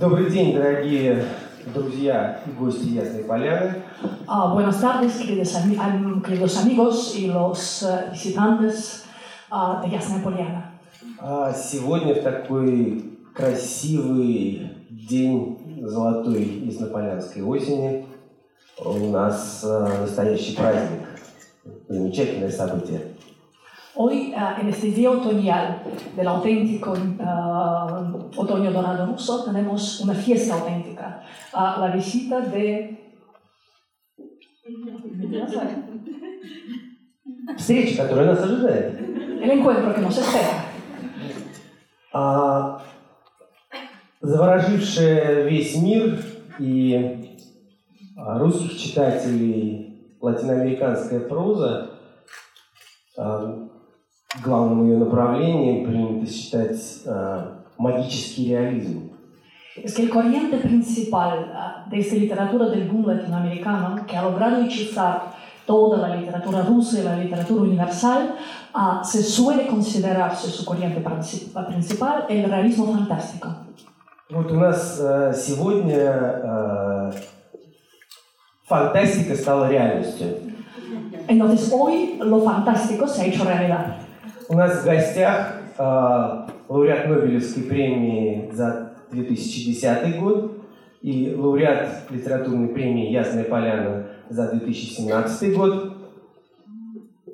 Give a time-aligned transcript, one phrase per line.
[0.00, 1.24] Добрый день, дорогие
[1.72, 3.82] друзья и гости Ясной Поляны.
[4.26, 9.04] Ah, buenas tardes, queridos, am- queridos amigos y los eh, visitantes
[9.50, 10.72] ah, de Ясная Поляна.
[11.18, 18.06] А Сегодня в такой красивый день золотой Яснополянской осени
[18.84, 21.02] у нас а, настоящий праздник,
[21.88, 23.00] замечательное событие.
[23.95, 25.81] Hoy, ah, en este día otoñal
[26.15, 32.97] del auténtico ah, otoño dorado ruso, tenemos una fiesta auténtica, Ah, la visita de...
[37.57, 38.99] Встреча, которая нас ожидает.
[39.41, 40.65] El encuentro que nos espera.
[42.11, 42.81] А,
[44.21, 46.23] заворожившая весь мир
[46.59, 47.37] и
[48.17, 51.91] а, русских читателей латиноамериканская проза,
[53.17, 53.69] а,
[54.43, 59.09] главным ее направлением принято считать а, магический реализм.
[59.83, 64.61] Es que el corriente principal ah, de esta literatura del boom latinoamericano, que ha logrado
[64.61, 65.33] hechizar
[65.65, 68.35] toda la literatura rusa y la literatura universal,
[68.73, 73.47] ah, se suele considerarse su corriente princi- principal el realismo fantástico.
[74.31, 77.11] Вот у нас а, сегодня а,
[78.67, 80.27] фантастика стала реальностью.
[81.27, 83.95] Entonces hoy lo fantástico se ha hecho realidad.
[84.48, 90.52] У нас в гостях а, лауреат Нобелевской премии за 2010 год
[91.00, 95.94] и лауреат литературной премии «Ясная поляна» за 2017 год.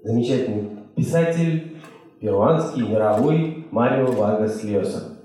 [0.05, 1.77] Замечательный писатель,
[2.21, 5.17] перуанский, мировой Марио Варгас Льоса.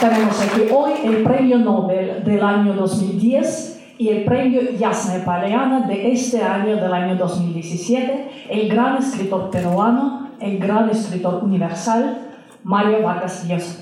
[0.00, 6.10] Tenemos aquí hoy el premio Nobel del año 2010 y el premio Yasna Paleana de
[6.10, 12.18] este año del año 2017, el gran escritor peruano, el gran escritor universal,
[12.64, 13.78] Mario Vargas Llosa.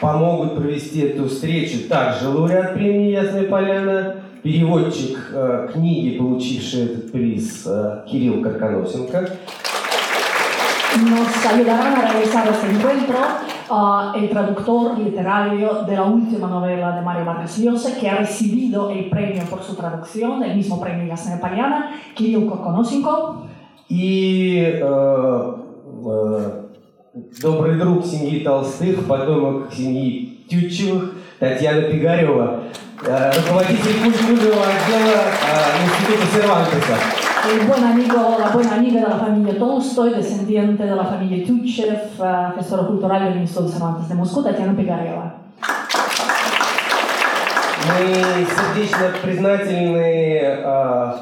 [0.00, 7.62] Помогут провести эту встречу также лауреат премии «Ясная поляна», переводчик э, книги, получивший этот приз
[7.66, 9.30] э, Кирилл Карканосенко,
[10.96, 13.18] Nos ayudarán a realizar este encuentro
[13.69, 18.89] ah, el traductor literario de la última novela de Mario Vargas Llosa, que ha recibido
[18.89, 23.47] el premio por su traducción, el mismo premio Yasna Paleana, Kirill Kokonosenko.
[23.89, 25.53] И э,
[26.05, 26.61] э,
[27.41, 32.63] добрый друг семьи Толстых, потомок семьи Тютчевых, Татьяна Пигарева,
[33.05, 37.24] э, руководитель культурного отдела э, Института Сервантеса.
[37.51, 41.89] El buen amigo, la buena amiga de la familia Tolstoy, descendiente de la familia Tuchev,
[42.23, 45.35] eh, gestora cultural del Instituto Cervantes de Moscú, Tatiana Pigareва.
[47.87, 51.13] Мы сердечно признательны э,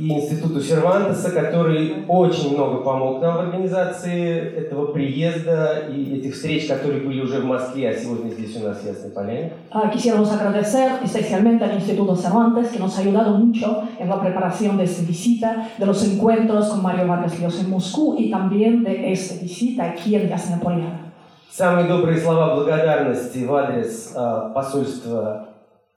[0.00, 6.66] и Институту Сервантеса, который очень много помог нам в организации этого приезда и этих встреч,
[6.66, 9.52] которые были уже в Москве, а сегодня здесь у нас в Ясной Поляне.
[9.70, 14.78] Ah, quisiéramos agradecer especialmente al Instituto Cervantes, que nos ha ayudado mucho en la preparación
[14.78, 19.12] de esta visita, de los encuentros con Mario Vargas Llosa en Moscú y también de
[19.12, 21.06] esta visita aquí en Ясная Поляна.
[21.52, 25.48] Самые добрые слова благодарности в адрес а, посольства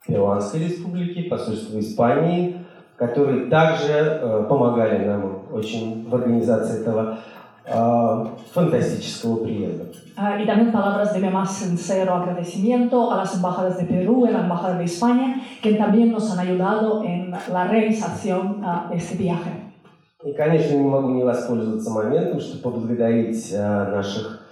[0.08, 2.62] Перуанской республики, посольства Испании,
[3.08, 7.18] которые также э, помогали нам очень в организации этого
[7.66, 9.86] а, фантастического приезда.
[10.18, 14.30] Ah, y también palabras de mi más sincero agradecimiento a las embajadas de Perú y
[14.30, 19.16] a la embajada de España, que también nos han ayudado en la realización de este
[19.18, 19.52] viaje.
[20.25, 24.44] И, конечно, не могу не воспользоваться моментом, чтобы поблагодарить а, наших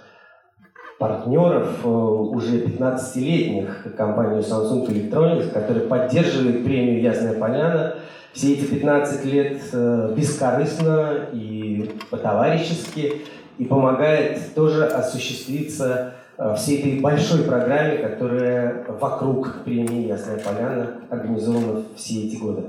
[1.02, 7.94] партнеров, э, уже 15-летних, компанию Samsung Electronics, которая поддерживает премию «Ясная поляна»
[8.32, 13.22] все эти 15 лет э, бескорыстно и по-товарищески,
[13.58, 21.82] и помогает тоже осуществиться э, всей этой большой программе, которая вокруг премии «Ясная поляна» организована
[21.94, 22.62] все эти годы.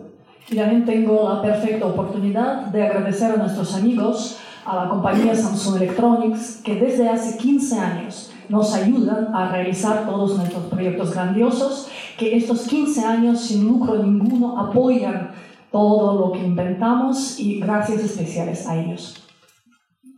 [0.49, 5.77] Y también tengo la perfecta oportunidad de agradecer a nuestros amigos, a la compañía Samsung
[5.77, 12.35] Electronics, que desde hace 15 años nos ayudan a realizar todos nuestros proyectos grandiosos, que
[12.35, 15.31] estos 15 años sin lucro ninguno apoyan
[15.73, 19.15] todo lo que inventamos y gracias especiales a ellos.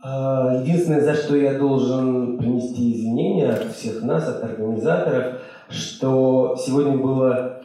[0.02, 6.98] А, Единственное, за что я должен принести извинения от всех нас, от организаторов, что сегодня
[6.98, 7.62] было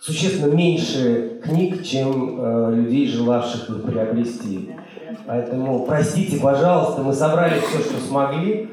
[0.00, 4.70] существенно меньше книг, чем э, людей, желавших их приобрести.
[5.26, 8.70] Поэтому простите, пожалуйста, мы собрали все, что смогли,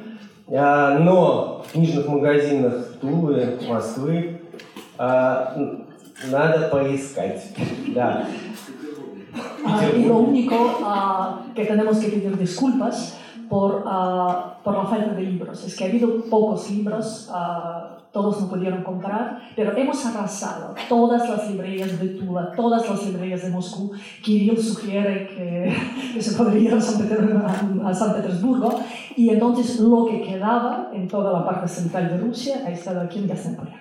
[0.48, 4.42] а, но в книжных магазинах Тулы, Москвы
[4.98, 5.84] а,
[6.31, 7.55] надо поискать.
[7.95, 8.27] Да.
[9.97, 13.17] Y lo único uh, que tenemos que pedir disculpas
[13.49, 18.41] por, uh, por la falta de libros es que ha habido pocos libros, uh, todos
[18.41, 23.51] no pudieron comprar, pero hemos arrasado todas las librerías de Tula, todas las librerías de
[23.51, 23.93] Moscú.
[24.23, 25.77] Kirill sugiere que,
[26.15, 28.81] que se podría ir a San, Petersburgo, a San Petersburgo
[29.17, 33.19] y entonces lo que quedaba en toda la parte central de Rusia ha estado aquí
[33.19, 33.77] en Гастемполе.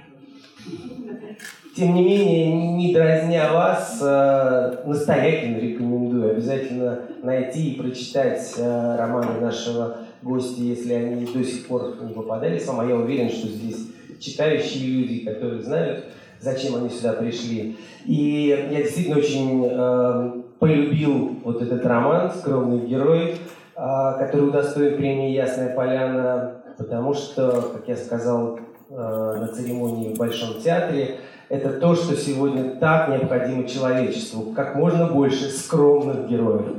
[1.74, 9.40] Тем не менее, не дразня вас, э, настоятельно рекомендую обязательно найти и прочитать э, романы
[9.40, 12.80] нашего гостя, если они до сих пор не попадались вам.
[12.80, 13.86] А я уверен, что здесь
[14.20, 16.04] читающие люди, которые знают,
[16.40, 17.78] зачем они сюда пришли.
[18.04, 23.36] И я действительно очень э, полюбил вот этот роман «Скромный герой»,
[23.74, 28.60] который удостоен премии «Ясная поляна», потому что, как я сказал
[28.90, 31.16] на церемонии в Большом театре,
[31.52, 34.54] это то, что сегодня так необходимо человечеству.
[34.56, 36.76] Как можно больше скромных героев.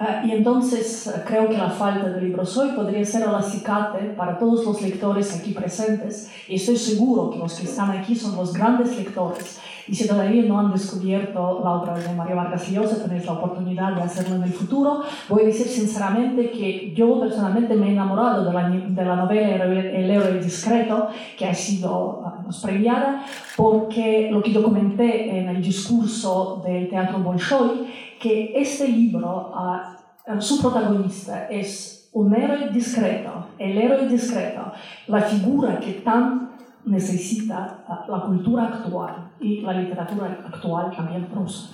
[0.00, 4.06] Uh, y entonces uh, creo que la falta de libros hoy podría ser el acicate
[4.16, 8.34] para todos los lectores aquí presentes y estoy seguro que los que están aquí son
[8.34, 13.04] los grandes lectores y si todavía no han descubierto la obra de María Vargas Llosa
[13.04, 15.02] tenéis la oportunidad de hacerlo en el futuro.
[15.28, 19.64] Voy a decir sinceramente que yo personalmente me he enamorado de la, de la novela
[19.64, 21.06] El héroe discreto
[21.38, 23.24] que ha sido uh, premiada
[23.56, 30.41] porque lo que yo comenté en el discurso del Teatro Bolshoi que este libro, uh,
[30.41, 34.71] su protagonista es un héroe discreto, el héroe discreto,
[35.07, 36.51] la figura que tan
[36.85, 41.69] necesita uh, la cultura actual y la literatura actual también rusa.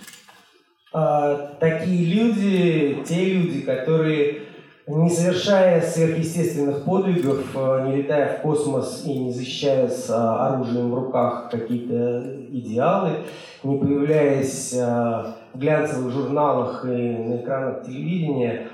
[0.93, 4.48] Uh, такие люди, те люди, которые
[4.96, 7.54] не совершая сверхъестественных подвигов,
[7.86, 13.24] не летая в космос и не защищая с оружием в руках какие-то идеалы,
[13.62, 18.68] не появляясь в глянцевых журналах и на экранах телевидения,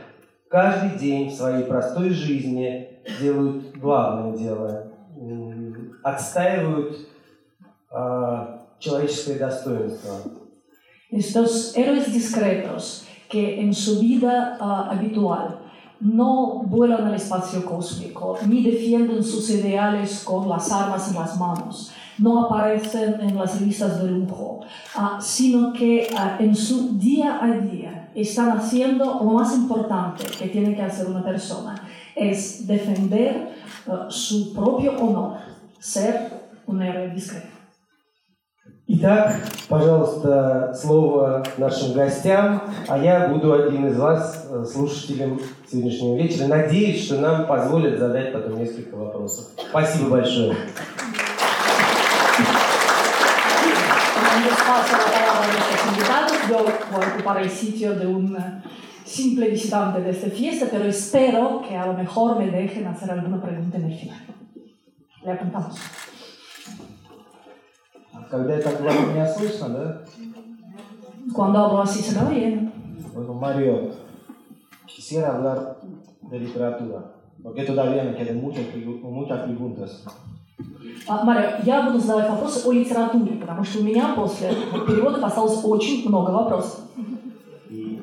[0.48, 2.88] каждый день в своей простой жизни
[3.20, 4.86] делают главное дело,
[6.02, 6.96] отстаивают
[8.78, 10.12] человеческое достоинство.
[11.08, 15.65] Estos héroes discretos que en su vida uh, habitual
[16.00, 21.92] no vuelan al espacio cósmico, ni defienden sus ideales con las armas en las manos,
[22.18, 24.60] no aparecen en las listas de lujo,
[24.96, 30.48] uh, sino que uh, en su día a día están haciendo lo más importante que
[30.48, 31.74] tiene que hacer una persona,
[32.14, 33.54] es defender
[33.86, 35.38] uh, su propio honor,
[35.78, 37.55] ser un héroe discreto.
[38.88, 46.46] Итак, пожалуйста, слово нашим гостям, а я буду один из вас, слушателем сегодняшнего вечера.
[46.46, 49.46] Надеюсь, что нам позволят задать потом несколько вопросов.
[49.70, 50.56] Спасибо большое.
[59.06, 63.40] simple visitante de esta fiesta, pero espero que a lo mejor me dejen hacer alguna
[63.40, 64.18] pregunta en el final.
[65.24, 65.76] Le apuntamos.
[68.30, 70.02] Когда я так говорю, меня слышно, да?
[71.34, 72.72] Cuando hablo así se me oye.
[73.14, 73.90] Bueno, Mario,
[74.86, 75.78] quisiera hablar
[76.22, 78.64] de literatura, porque todavía me quedan muchas,
[79.02, 80.04] muchas preguntas.
[81.08, 84.50] А, Мария, я буду задавать вопросы о литературе, потому что у меня после
[84.86, 86.80] перевода осталось очень много вопросов.
[87.70, 88.00] Y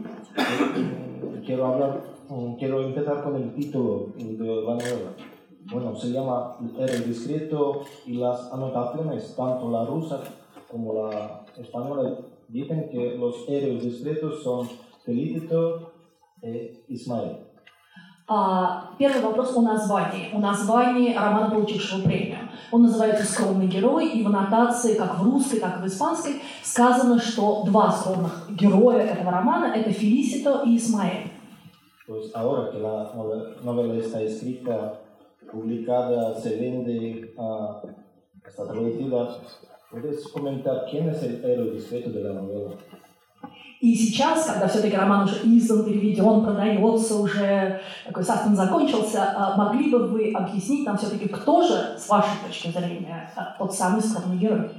[1.45, 2.01] quiero hablar,
[2.59, 5.11] quiero empezar con el título de la novela.
[5.71, 10.21] Bueno, se llama El discreto y las anotaciones, tanto la rusa
[10.69, 12.17] como la española,
[12.49, 14.67] dicen que los héroes discretos son
[15.05, 15.91] Felicito
[16.41, 17.47] e Ismael.
[18.25, 20.29] А, первый вопрос о названии.
[20.33, 22.37] О названии романа, получившего премию.
[22.71, 27.19] Он называется «Скромный герой», и в аннотации, как в русской, так и в испанской, сказано,
[27.19, 31.31] что два скромных героя этого романа– это Фелисито и Исмаэль.
[32.07, 33.13] Pues ahora que la
[33.63, 35.02] novela está escrita,
[35.51, 37.87] publicada, se vende, uh,
[38.45, 39.37] está traducida,
[39.89, 42.75] ¿puedes comentar quién es el héroe discreto de la novela?
[43.83, 50.07] И сейчас, когда все-таки роман уже издан, переведен, продается, уже такой саспен закончился, могли бы
[50.07, 54.69] вы объяснить нам все-таки, кто же, с вашей точки зрения, тот самый скромный герой?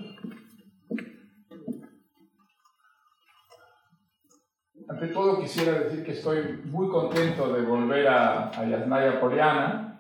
[4.89, 9.94] Ante todo quisiera decir que estoy muy contento de volver a, a Yasnaya Poliana.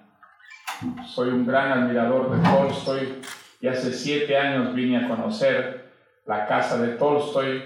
[1.05, 3.21] Soy un gran admirador de Tolstoy
[3.61, 5.91] y hace siete años vine a conocer
[6.25, 7.63] la casa de Tolstoy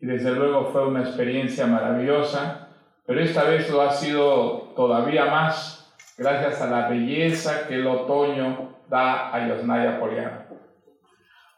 [0.00, 2.68] y desde luego fue una experiencia maravillosa,
[3.06, 8.74] pero esta vez lo ha sido todavía más gracias a la belleza que el otoño
[8.88, 10.46] da a Yosnaya Poliana.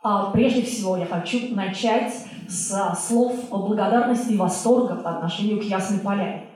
[0.02, 2.12] А, Прежде всего я хочу начать
[2.48, 6.46] с слов благодарности и восторга по отношению к Ясной Поляне.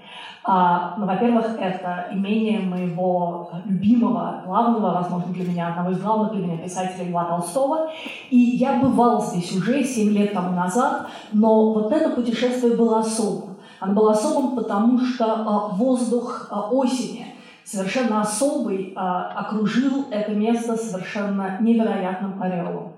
[0.47, 6.45] А, ну, во-первых, это имение моего любимого, главного, возможно, для меня, одного из главных для
[6.45, 7.89] меня писателей Льва Толстого.
[8.29, 13.55] И я бывал здесь уже 7 лет тому назад, но вот это путешествие было особым.
[13.79, 17.25] Оно было особым, потому что а, воздух а, осени
[17.63, 22.93] совершенно особый а, окружил это место совершенно невероятным ореолом.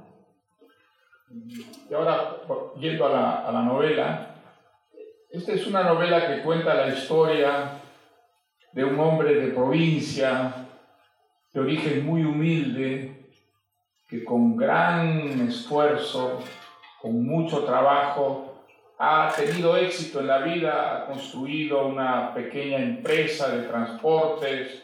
[1.89, 2.37] Y ahora,
[2.77, 4.27] yendo a la, a la novela,
[5.29, 7.81] esta es una novela que cuenta la historia
[8.71, 10.53] de un hombre de provincia,
[11.53, 13.25] de origen muy humilde,
[14.07, 16.39] que con gran esfuerzo,
[17.01, 18.63] con mucho trabajo,
[18.99, 24.83] ha tenido éxito en la vida, ha construido una pequeña empresa de transportes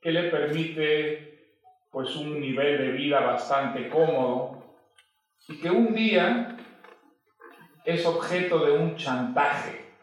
[0.00, 1.30] que le permite
[1.90, 4.62] pues un nivel de vida bastante cómodo
[5.48, 6.56] y que un día
[7.84, 9.94] es objeto de un chantaje.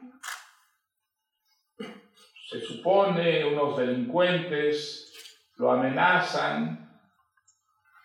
[2.49, 5.13] Se supone unos delincuentes
[5.57, 6.87] lo amenazan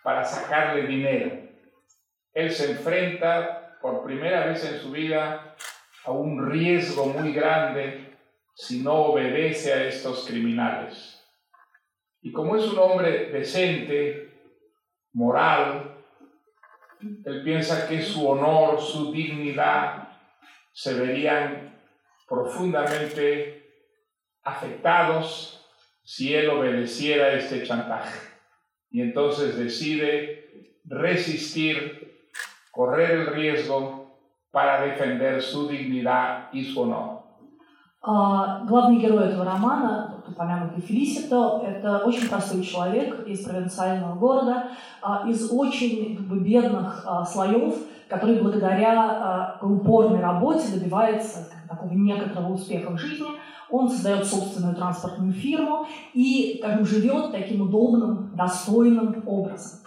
[0.03, 1.49] para sacarle dinero.
[2.33, 5.55] Él se enfrenta por primera vez en su vida
[6.05, 8.17] a un riesgo muy grande
[8.53, 11.19] si no obedece a estos criminales.
[12.21, 14.33] Y como es un hombre decente,
[15.13, 15.92] moral,
[17.02, 20.08] él piensa que su honor, su dignidad
[20.72, 21.76] se verían
[22.28, 23.58] profundamente
[24.42, 25.64] afectados
[26.02, 28.18] si él obedeciera este chantaje.
[28.90, 32.30] Y entonces decide resistir,
[32.72, 34.18] correr el riesgo
[34.50, 37.18] para defender su dignidad y su honor.
[38.00, 44.67] А, главный герой этого романа, упомянутый Фелисито, это очень простой человек из провинциального города,
[45.01, 47.75] а, из очень как бы, бедных а, слоев,
[48.07, 53.25] который благодаря упорной работе добивается такого некоторого успеха в жизни.
[53.69, 59.79] Он создает собственную транспортную фирму и как бы, живет таким удобным, достойным образом.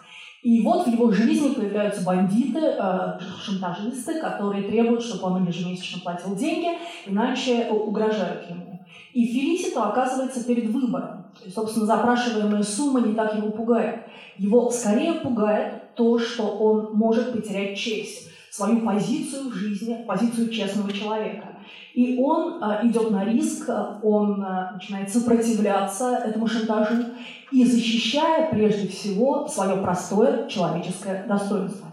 [0.46, 6.36] И вот в его жизни появляются бандиты, э, шантажисты, которые требуют, чтобы он ежемесячно платил
[6.36, 6.68] деньги,
[7.04, 8.75] иначе угрожают ему.
[9.16, 11.24] И Фелисито оказывается перед выбором.
[11.42, 14.00] И, собственно, запрашиваемая сумма не так его пугает.
[14.36, 20.92] Его скорее пугает то, что он может потерять честь, свою позицию в жизни, позицию честного
[20.92, 21.48] человека.
[21.94, 23.70] И он э, идет на риск,
[24.02, 27.06] он э, начинает сопротивляться этому шантажу
[27.50, 31.88] и защищая прежде всего свое простое человеческое достоинство.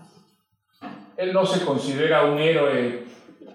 [1.15, 3.07] Él no se considera un héroe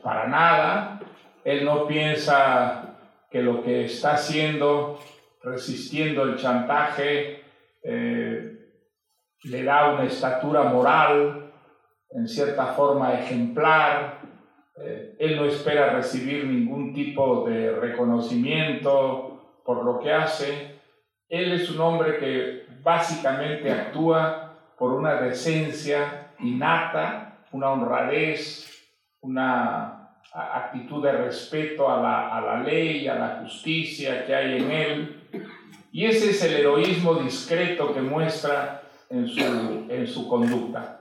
[0.02, 1.00] para nada,
[1.44, 2.87] él no piensa
[3.30, 4.98] que lo que está haciendo,
[5.42, 7.42] resistiendo el chantaje,
[7.82, 8.58] eh,
[9.44, 11.52] le da una estatura moral,
[12.10, 14.20] en cierta forma ejemplar,
[14.80, 20.78] eh, él no espera recibir ningún tipo de reconocimiento por lo que hace.
[21.28, 28.66] Él es un hombre que básicamente actúa por una decencia innata, una honradez,
[29.20, 29.97] una
[30.32, 35.22] actitud de respeto a la, a la ley, a la justicia que hay en él.
[35.92, 39.40] Y ese es el heroísmo discreto que muestra en su,
[39.88, 40.94] en su conducta.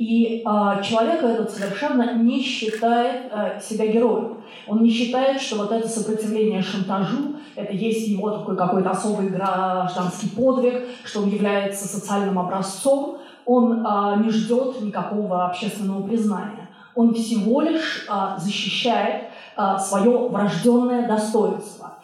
[0.00, 4.42] И э, человек этот совершенно не считает э, себя героем.
[4.66, 10.30] Он не считает, что вот это сопротивление шантажу, это есть его такой какой-то особый гражданский
[10.30, 13.18] подвиг, что он является социальным образцом.
[13.44, 16.69] Он э, не ждет никакого общественного признания.
[16.94, 19.24] Он всего лишь э, защищает
[19.56, 21.96] э, свое врожденное достоинство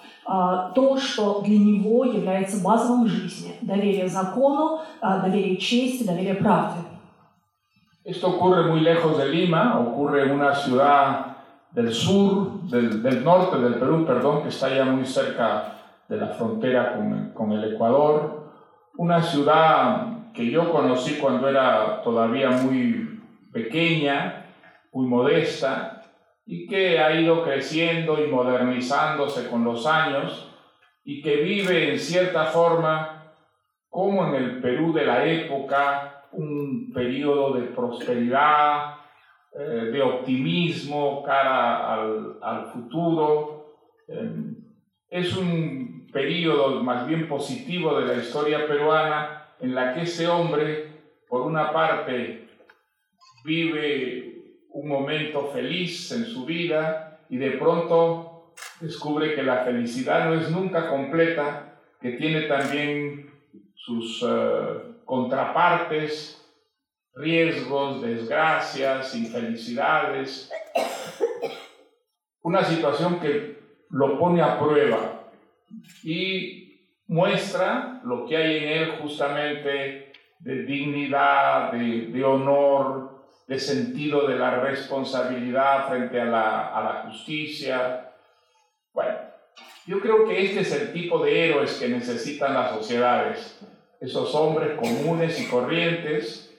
[0.75, 3.55] то, что для него является базовым в жизни.
[3.63, 6.81] Доверие закону, доверие чести, доверие правде.
[8.07, 11.37] Esto ocurre muy lejos de Lima, ocurre en una ciudad
[11.73, 15.75] del sur, del, del norte del Perú, perdón, que está ya muy cerca
[16.09, 18.53] de la frontera con, con el Ecuador.
[18.97, 23.21] Una ciudad que yo conocí cuando era todavía muy
[23.53, 24.46] pequeña,
[24.97, 26.03] muy modesta,
[26.47, 30.51] y que ha ido creciendo y modernizándose con los años,
[31.05, 33.35] y que vive en cierta forma
[33.91, 38.95] como en el Perú de la época, un periodo de prosperidad,
[39.53, 41.93] eh, de optimismo cara
[42.41, 43.77] al, futuro.
[44.09, 44.55] Eh,
[45.11, 50.89] es un periodo más bien positivo de la historia peruana en la que ese hombre,
[51.29, 52.49] por una parte,
[53.45, 54.26] vive
[54.77, 60.51] un momento feliz en su vida y de pronto descubre que la felicidad no es
[60.51, 63.31] nunca completa, que tiene también
[63.75, 64.25] sus...
[64.27, 66.45] Eh, contrapartes,
[67.15, 70.53] riesgos, desgracias, infelicidades.
[72.43, 73.57] Una situación que
[73.89, 75.31] lo pone a prueba
[76.03, 83.16] y muestra lo que hay en él justamente de dignidad, de, de honor,
[83.47, 88.13] de sentido de la responsabilidad frente a la, a la justicia.
[88.93, 89.17] Bueno,
[89.87, 93.61] yo creo que este es el tipo de héroes que necesitan las sociedades,
[94.01, 96.53] esos hombres comunes y corrientes,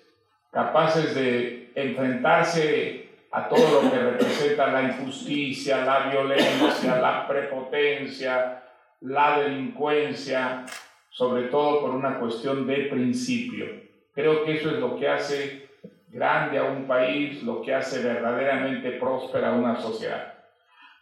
[0.51, 8.63] capaces de enfrentarse a todo lo que representa la injusticia, la violencia, la prepotencia,
[9.01, 10.65] la delincuencia,
[11.09, 13.65] sobre todo por una cuestión de principio.
[14.13, 15.66] Creo que eso es lo que hace
[16.07, 20.37] grande a un país, lo que hace verdaderamente próspera una sociedad.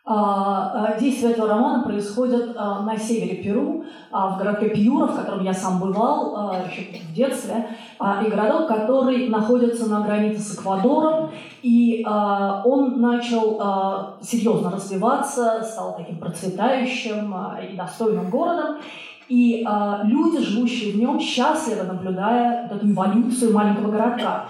[0.08, 5.44] А, а, действие этого романа происходит а, на севере Перу, в городке Пьюра, в котором
[5.44, 7.68] я сам бывал еще в детстве,
[8.00, 11.32] и городок, который находится на границе с Эквадором,
[11.62, 18.78] и он начал серьезно развиваться, стал таким процветающим и достойным городом,
[19.28, 19.68] и
[20.04, 24.46] люди, живущие в нем, счастливы, наблюдая эту эволюцию маленького городка.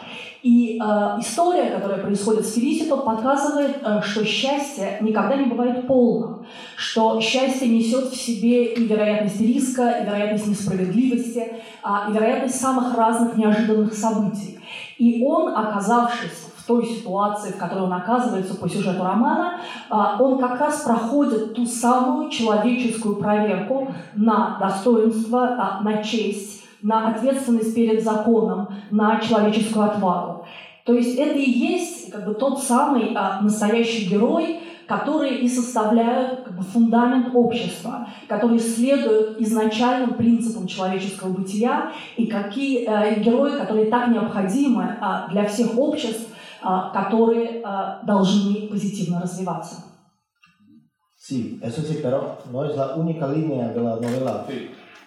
[0.46, 6.46] И э, история, которая происходит с Фелисито, показывает, э, что счастье никогда не бывает полным,
[6.76, 12.96] что счастье несет в себе и вероятность риска, и вероятность несправедливости, э, и вероятность самых
[12.96, 14.60] разных неожиданных событий.
[15.00, 19.60] И он, оказавшись в той ситуации, в которой он оказывается по сюжету романа,
[19.90, 26.55] э, он как раз проходит ту самую человеческую проверку на достоинство, э, на честь,
[26.86, 30.46] на ответственность перед законом, на человеческую отвагу.
[30.86, 36.44] То есть это и есть как бы, тот самый а, настоящий герой, которые и составляют
[36.44, 43.90] как бы, фундамент общества, которые следуют изначальным принципам человеческого бытия и какие э, герои, которые
[43.90, 46.30] так необходимы э, для всех обществ,
[46.62, 49.78] э, которые э, должны позитивно развиваться.
[51.18, 54.46] Sí, eso sí, pero no es la única línea de la novela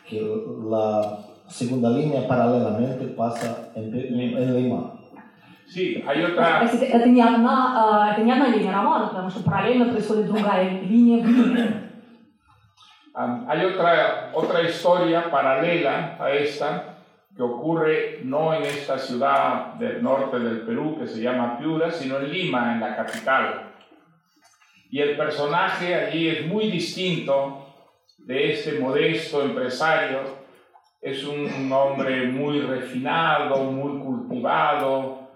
[0.05, 0.21] que
[0.69, 4.94] la segunda línea paralelamente pasa en, en Lima.
[5.68, 6.62] Sí, hay otra...
[6.64, 11.28] Это не, одна, это не одна линия романа, потому что параллельно происходит другая линия в
[11.28, 11.84] Лиме.
[13.16, 16.96] Hay otra, otra historia paralela a esta
[17.36, 22.18] que ocurre no en esta ciudad del norte del Perú que se llama Piura, sino
[22.18, 23.72] en Lima, en la capital.
[24.92, 27.68] Y el personaje allí es muy distinto
[28.20, 30.37] de este modesto empresario
[31.01, 35.29] es un hombre muy refinado, muy cultivado,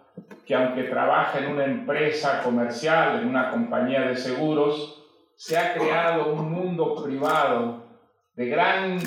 [0.44, 5.02] que aunque trabaja en una empresa comercial, en una compañía de seguros,
[5.36, 7.82] se ha creado un mundo privado
[8.34, 8.98] de gran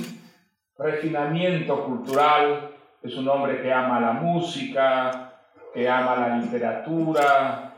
[0.78, 2.72] refinamiento cultural.
[3.04, 5.34] Es un hombre que ama la música,
[5.74, 7.74] que ama la literatura,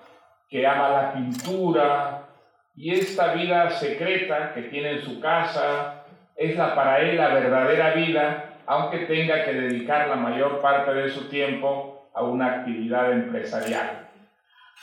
[0.49, 2.27] que ama la pintura.
[2.75, 7.95] Y esta vida secreta que tiene en su casa es la para él la verdadera
[7.95, 14.03] vida aunque tenga que dedicar la mayor parte de su tiempo a una actividad empresarial.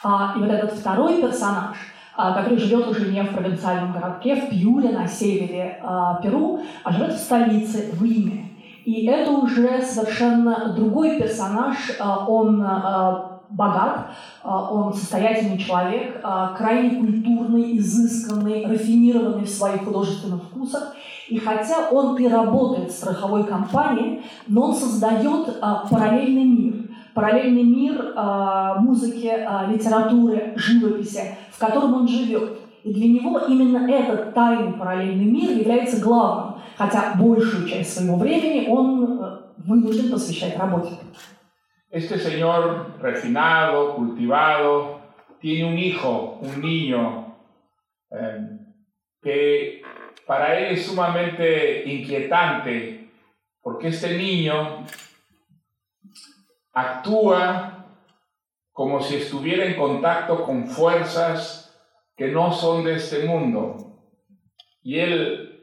[0.03, 1.77] А, и вот этот второй персонаж,
[2.17, 6.93] а, который живет уже не в провинциальном городке, в Пьюре на севере а, Перу, а
[6.93, 8.51] живет в столице, в Лиме.
[8.85, 14.11] И это уже совершенно другой персонаж, а, он а, богат,
[14.43, 20.95] а, он состоятельный человек, а, крайне культурный, изысканный, рафинированный в своих художественных вкусах.
[21.29, 26.75] И хотя он и работает в страховой компании, но он создает а, параллельный мир.
[27.15, 32.59] Параллельный мир а, музыки, а, литературы, живописи, в котором он живет.
[32.83, 38.69] И для него именно этот тайный параллельный мир является главным, хотя большую часть своего времени
[38.69, 40.91] он э, вынужден посвящать работе.
[41.91, 45.01] Este señor refinado, cultivado,
[45.41, 47.37] tiene un hijo, un niño,
[48.11, 48.49] eh,
[49.23, 49.84] que
[50.27, 53.11] para él es sumamente inquietante
[53.63, 54.85] porque este niño
[56.73, 57.87] actúa
[58.73, 61.75] como si estuviera en contacto con fuerzas
[62.17, 64.03] que no son de este mundo.
[64.83, 65.63] Y él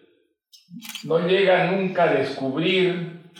[1.03, 3.31] no llega nunca a descubrir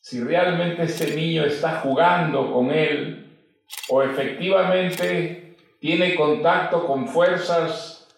[0.00, 3.38] si realmente este niño está jugando con él
[3.88, 8.08] o efectivamente tiene contacto con fuerzas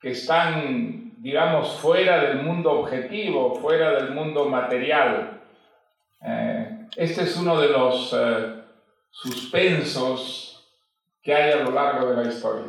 [0.00, 5.40] que están digamos, fuera del mundo objetivo, fuera del mundo material.
[6.20, 8.62] Eh, este es uno de los eh,
[9.10, 10.68] suspensos
[11.22, 12.66] que hay a lo largo de la historia.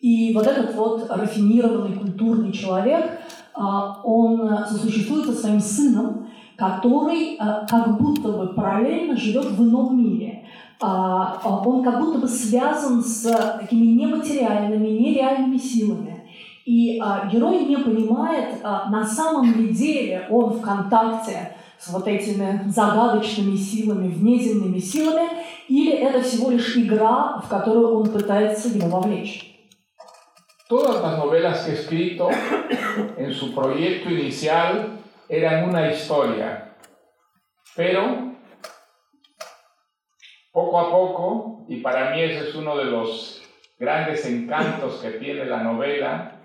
[0.00, 3.18] И вот этот вот рафинированный культурный человек,
[3.54, 10.46] он сосуществует со своим сыном, который как будто бы параллельно живет в ином мире.
[10.80, 13.22] он как будто бы связан с
[13.58, 16.15] такими нематериальными, нереальными силами.
[16.66, 22.08] И а, герой не понимает, а, на самом ли деле он в контакте с вот
[22.08, 25.28] этими загадочными силами, внеземными силами,
[25.68, 29.52] или это всего лишь игра, в которую он пытается его вовлечь.
[30.68, 32.28] Todas las novelas que he escrito
[33.16, 34.98] en su proyecto inicial
[35.28, 36.74] eran una historia,
[37.76, 38.32] pero
[40.50, 43.42] poco a poco, y para mí ese es uno de los
[43.78, 46.35] grandes encantos que tiene la novela,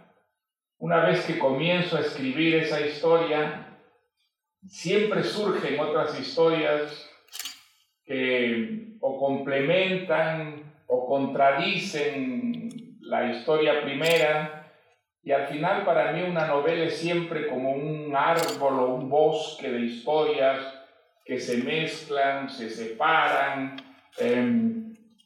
[0.82, 3.78] una vez que comienzo a escribir esa historia,
[4.68, 7.10] siempre surgen otras historias
[8.04, 14.70] que o complementan o contradicen la historia primera,
[15.24, 19.72] y al final para mí una novela es siempre como un árbol o un bosque
[19.72, 20.60] de historias
[21.24, 23.78] que se mezclan, se separan,
[24.20, 24.81] Em,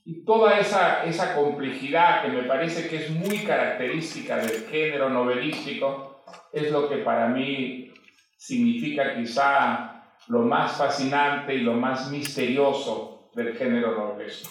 [0.05, 6.24] y toda esa, esa complejidad que me parece que es muy característica del género novelístico
[6.53, 7.92] es lo que para mí
[8.37, 14.50] significa quizá lo más fascinante y lo más misterioso del género novelesco.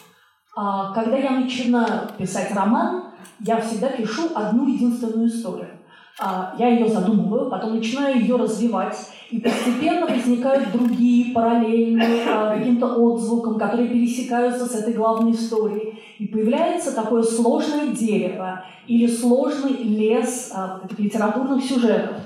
[0.94, 5.80] Когда я начинаю писать роман, я всегда пишу одну единственную историю.
[6.19, 8.97] Я ее задумываю, потом начинаю ее развивать,
[9.31, 15.99] и постепенно возникают другие параллельные а, каким-то отзвуком, которые пересекаются с этой главной историей.
[16.21, 22.17] И появляется такое сложное дерево или сложный лес а, литературных сюжетов.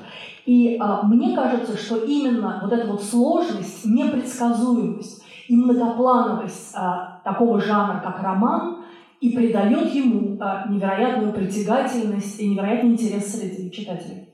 [0.44, 7.60] И а, мне кажется, что именно вот эта вот сложность, непредсказуемость и многоплановость а, такого
[7.60, 8.77] жанра, как роман,
[9.20, 14.28] и придает ему а, невероятную притягательность и невероятный интерес среди читателей.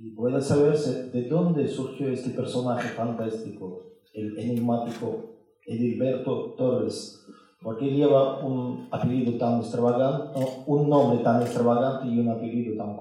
[0.00, 3.82] Y puede saberse de dónde surgió este personaje fantástico,
[4.14, 7.26] el enigmático Edilberto Torres,
[7.60, 12.96] porque lleva un apellido tan extravagante, un nombre tan extravagante y un apellido tan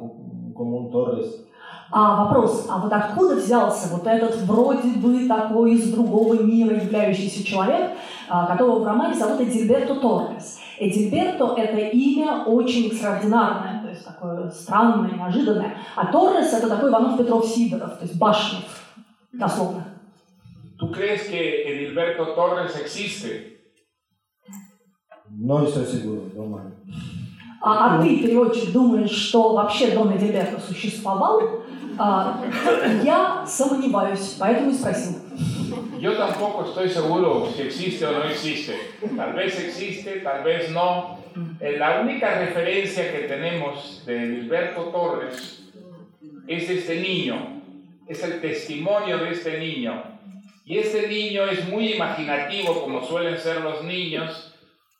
[0.53, 1.47] común Torres.
[1.89, 7.45] А вопрос, а вот откуда взялся вот этот вроде бы такой из другого мира являющийся
[7.45, 7.91] человек,
[8.27, 10.59] которого в романе зовут Эдильберто Торрес?
[10.79, 15.77] Эдильберто– это имя очень экстраординарное, то есть такое странное, неожиданное.
[15.95, 18.59] А Торрес– это такой Иванов Петров Сидоров, то есть башня,
[19.33, 19.83] дословно.
[20.79, 23.57] ¿Tú crees que Edilberto Torres existe?
[25.29, 26.61] No estoy seguro, no
[27.59, 31.41] А, а ты, переводчик, думаешь, что вообще Дон Эдильберто существовал?
[31.97, 32.39] А,
[33.03, 35.15] я сомневаюсь, поэтому и спросил.
[35.99, 38.75] Yo tampoco estoy seguro si existe o no existe.
[39.15, 41.19] Tal vez existe, tal vez no.
[41.59, 45.71] Eh, la única referencia que tenemos de Gilberto Torres
[46.47, 47.61] es este niño,
[48.07, 50.03] es el testimonio de este niño.
[50.65, 54.53] Y este niño es muy imaginativo, como suelen ser los niños,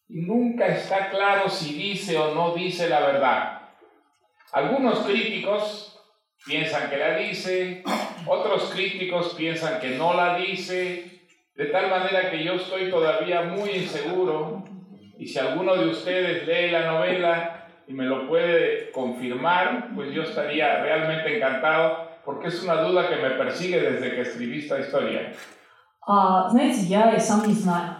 [0.10, 3.62] y nunca está claro si dice o no dice la verdad.
[4.54, 5.97] Algunos críticos
[6.45, 7.83] piensan que la dice,
[8.27, 11.23] otros críticos piensan que no la dice,
[11.55, 14.65] de tal manera que yo estoy todavía muy inseguro
[15.19, 20.23] y si alguno de ustedes lee la novela y me lo puede confirmar, pues yo
[20.23, 25.33] estaría realmente encantado porque es una duda que me persigue desde que escribí esta historia.
[26.07, 27.95] Uh, знаете, я и сам не знаю.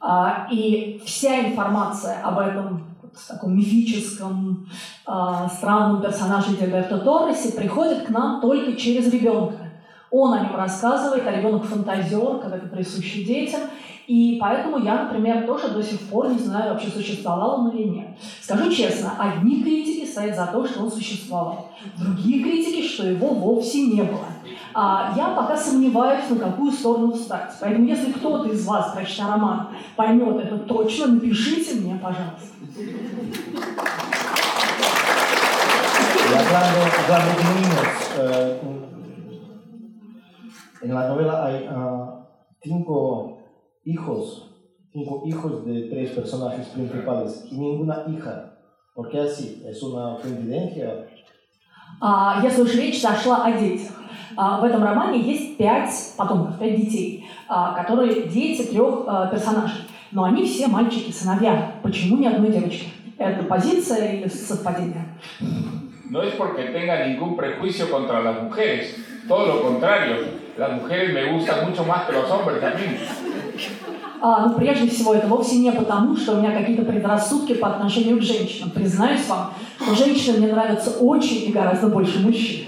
[0.00, 4.67] Uh, и вся информация об этом в таком мифическом,
[5.07, 5.11] э,
[5.57, 9.69] странном персонаже Гilberto Торресе приходит к нам только через ребенка.
[10.11, 13.61] Он о нем рассказывает, а ребенок фантазер, как это присуще детям.
[14.07, 18.07] И поэтому я, например, тоже до сих пор не знаю, вообще существовал он или нет.
[18.41, 21.69] Скажу честно, одни критики стоят за то, что он существовал.
[21.95, 24.25] Другие критики, что его вовсе не было.
[24.73, 27.51] А я пока сомневаюсь, на какую сторону встать.
[27.59, 32.47] Поэтому, если кто-то из вас, прочитая роман, поймет это точно, напишите мне, пожалуйста.
[36.29, 38.59] Hablando de niños, eh,
[40.83, 42.25] en la novela hay uh,
[42.61, 43.39] cinco
[43.83, 44.51] hijos,
[44.93, 48.53] cinco hijos de tres personajes principales y ninguna hija.
[48.93, 49.63] ¿Por qué así?
[49.65, 51.07] ¿Es una coincidencia?
[52.01, 53.98] А, если уж речь зашла о детях.
[54.35, 59.81] А, в этом романе есть пять потомков, пять детей, а, которые дети трех персонажей.
[60.11, 61.71] Но они все мальчики, сыновья.
[61.83, 62.87] Почему ни одной девочки?
[63.19, 65.03] ¿Es позиция или совпадение?
[66.09, 68.95] No es porque tenga ningún prejuicio contra las mujeres,
[69.27, 70.15] todo lo contrario,
[70.57, 72.97] las mujeres me gustan mucho más que los hombres también.
[74.21, 78.17] А, ну, прежде всего, это вовсе не потому, что у меня какие-то предрассудки по отношению
[78.19, 78.71] к женщинам.
[78.71, 82.65] Признаюсь вам, что женщины мне нравятся очень и гораздо больше мужчин.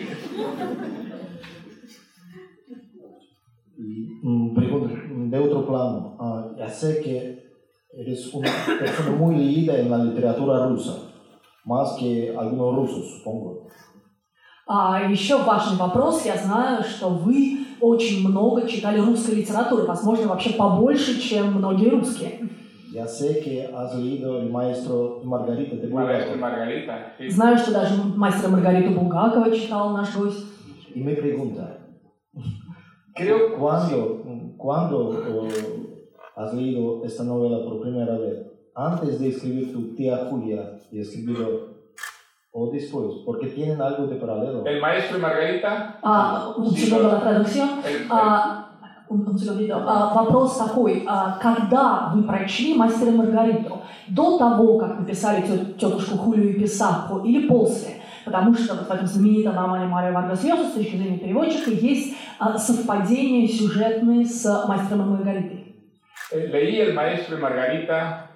[4.24, 7.40] De otro plano, ya sé que
[7.94, 10.94] eres una persona muy leída en la literatura rusa,
[11.66, 13.68] más que algunos rusos, supongo.
[14.68, 16.24] А еще важный вопрос.
[16.24, 22.48] Я знаю, что вы очень много читали русской литературы, возможно, вообще побольше, чем многие русские.
[22.94, 26.38] Ya sé que has leído El Maestro Margarita de Maestro.
[26.38, 27.14] Margarita.
[27.30, 30.46] Знаю, что даже мастера Маргариту Булгакова читал наш гость.
[30.94, 31.80] Y me pregunta,
[33.15, 34.23] Creo ¿cuándo,
[34.59, 35.15] ¿cuándo
[35.49, 38.47] eh, has leído esta novela por primera vez?
[38.75, 41.77] ¿Antes de escribir tu tía Julia y escribirlo
[42.53, 43.07] o después?
[43.25, 44.65] Porque tienen algo de paralelo.
[44.67, 45.99] el maestro y Margarita.
[46.03, 47.69] А, un Sí, segundo lo- la traducción.
[47.87, 48.63] el- А,
[49.09, 49.77] un- un segundito.
[49.77, 51.05] А, вопрос такой.
[51.09, 53.79] А, когда вы прочли «Мастера и Маргариту»?
[54.09, 58.00] До того, как написали тет- тетушку Хулию и Писаху или после?
[58.25, 62.17] Потому что вот в этом знаменитом романе Мария Варгас Льоса, с точки зрения переводчика, есть
[62.39, 65.67] а, совпадения сюжетные с «Мастером и Маргаритой».
[66.33, 68.31] Eh, Leí El Maestro y Margarita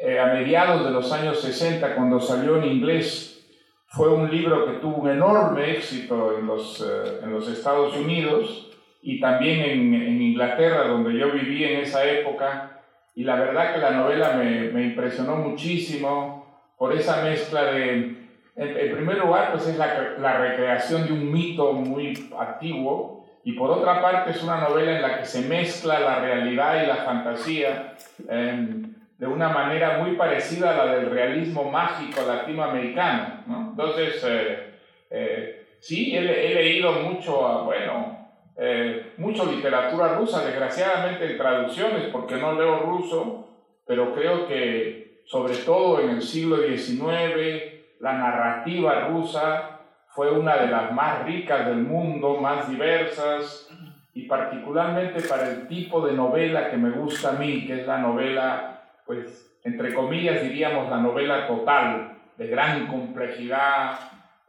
[0.00, 3.46] eh, a mediados de los años 60 cuando salió en inglés.
[3.86, 8.70] Fue un libro que tuvo un enorme éxito en los, eh, en los Estados Unidos
[9.02, 12.82] y también en, en Inglaterra, donde yo viví en esa época.
[13.14, 16.40] Y la verdad que la novela me, me impresionó muchísimo
[16.78, 18.23] por esa mezcla de,
[18.55, 23.69] en primer lugar, pues es la, la recreación de un mito muy antiguo, y por
[23.69, 27.93] otra parte es una novela en la que se mezcla la realidad y la fantasía
[28.27, 28.81] eh,
[29.17, 33.43] de una manera muy parecida a la del realismo mágico latinoamericano.
[33.45, 33.69] ¿no?
[33.69, 34.73] Entonces, eh,
[35.11, 42.07] eh, sí, he, he leído mucho, ah, bueno, eh, mucho literatura rusa, desgraciadamente en traducciones,
[42.11, 43.47] porque no leo ruso,
[43.85, 47.74] pero creo que sobre todo en el siglo XIX
[48.05, 53.67] la narrativa rusa fue una de las más ricas del mundo, más diversas,
[54.13, 57.97] y particularmente para el tipo de novela que me gusta a mí, que es la
[57.97, 63.97] novela, pues, entre comillas diríamos la novela total, de gran complejidad,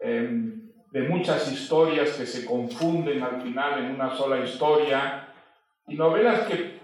[0.01, 5.29] em, de muchas historias que se confunden al final en una sola historia,
[5.89, 6.79] y novelas que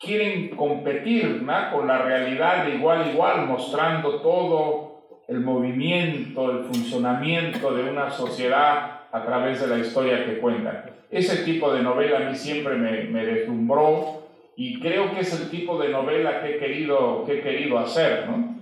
[0.00, 1.70] quieren competir ¿no?
[1.70, 4.91] con la realidad de igual a igual, mostrando todo
[5.31, 10.83] el movimiento, el funcionamiento de una sociedad a través de la historia que cuentan.
[11.09, 14.23] Ese tipo de novela a mí siempre me, me deslumbró
[14.55, 18.27] y creo que es el tipo de novela que he querido, que he querido hacer.
[18.29, 18.57] ¿no?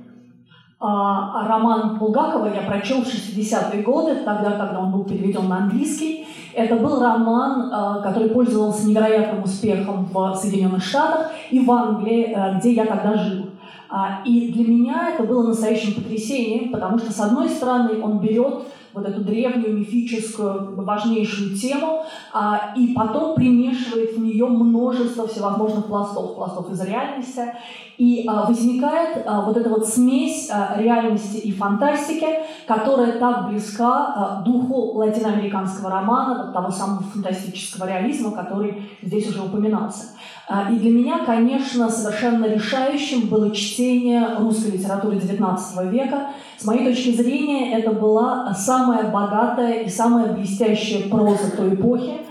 [0.80, 6.28] А, роман Булгакова я прочел в 60-е годы, тогда, когда он был переведен на английский.
[6.54, 12.54] Это был роман, а, который пользовался невероятным успехом в Соединенных Штатах и в Англии, а,
[12.60, 13.48] где я тогда жил.
[13.90, 18.62] А, И для меня это было настоящим потрясением, потому что, с одной стороны, он берет
[18.92, 26.35] вот эту древнюю мифическую важнейшую тему а, и потом примешивает в нее множество всевозможных пластов,
[26.35, 27.55] пластов из реальности,
[28.00, 32.26] и а, возникает а, вот эта вот смесь а, реальности и фантастики,
[32.66, 39.42] которая так близка а, духу латиноамериканского романа, вот того самого фантастического реализма, который здесь уже
[39.42, 40.04] упоминался.
[40.48, 46.28] А, И для меня, конечно, совершенно решающим было чтение русской литературы XIX века.
[46.56, 52.30] С моей точки зрения, это была самая богатая и самая блестящая проза той эпохи.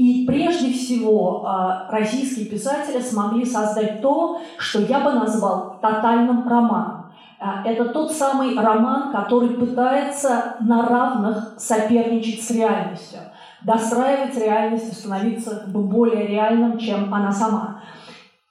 [0.00, 7.12] И прежде всего а, российские писатели смогли создать то, что я бы назвал тотальным романом.
[7.38, 13.20] А, Это тот самый роман, который пытается на равных соперничать с реальностью,
[13.62, 17.82] достраивать реальность и становиться более реальным, чем она сама.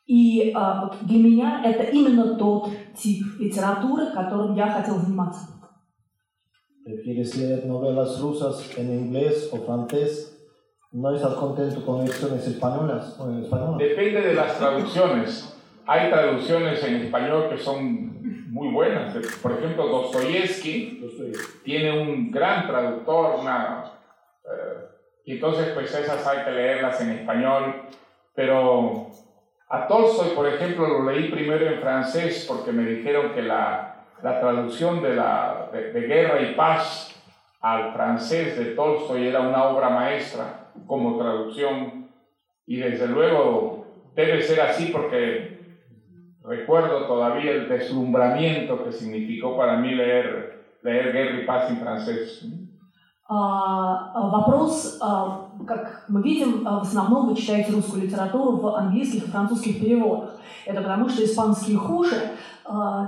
[0.06, 5.48] И а, для меня это именно тот тип литературы, которым я хотел заниматься.
[6.86, 10.39] ¿Prefieres leer novelas rusas en inglés o francés?
[10.92, 13.78] ¿No estás contento con versiones españolas o en español?
[13.78, 15.56] Depende de las traducciones.
[15.86, 19.16] Hay traducciones en español que son muy buenas.
[19.40, 21.00] Por ejemplo, Dostoyevsky
[21.64, 23.84] tiene un gran traductor, una,
[24.46, 24.88] eh,
[25.26, 27.84] y entonces pues esas hay que leerlas en español,
[28.34, 29.12] pero
[29.70, 34.40] a Tolstoy, por ejemplo, lo leí primero en francés porque me dijeron que la, la
[34.40, 37.14] traducción de, la, de, de Guerra y Paz
[37.62, 42.10] al francés de Tolstoy era una obra maestra como traducción
[42.66, 45.60] y desde luego debe ser así porque
[46.44, 52.46] recuerdo todavía el deslumbramiento que significó para mí leer, leer Guerra y Paz en francés.
[53.32, 59.28] А, а, вопрос, а, как мы видим, в основном вы читаете русскую литературу в английских
[59.28, 60.38] и французских переводах.
[60.66, 62.16] Это потому, что испанский хуже.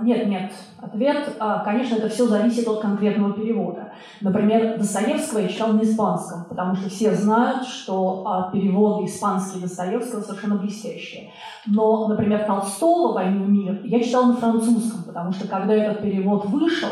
[0.01, 0.51] Нет, нет.
[0.81, 3.93] Ответ, конечно, это все зависит от конкретного перевода.
[4.19, 10.55] Например, Достоевского я читал на испанском, потому что все знают, что переводы испанские Достоевского совершенно
[10.55, 11.31] блестящие.
[11.67, 16.45] Но, например, Толстого «Войну и мир» я читал на французском, потому что когда этот перевод
[16.45, 16.89] вышел,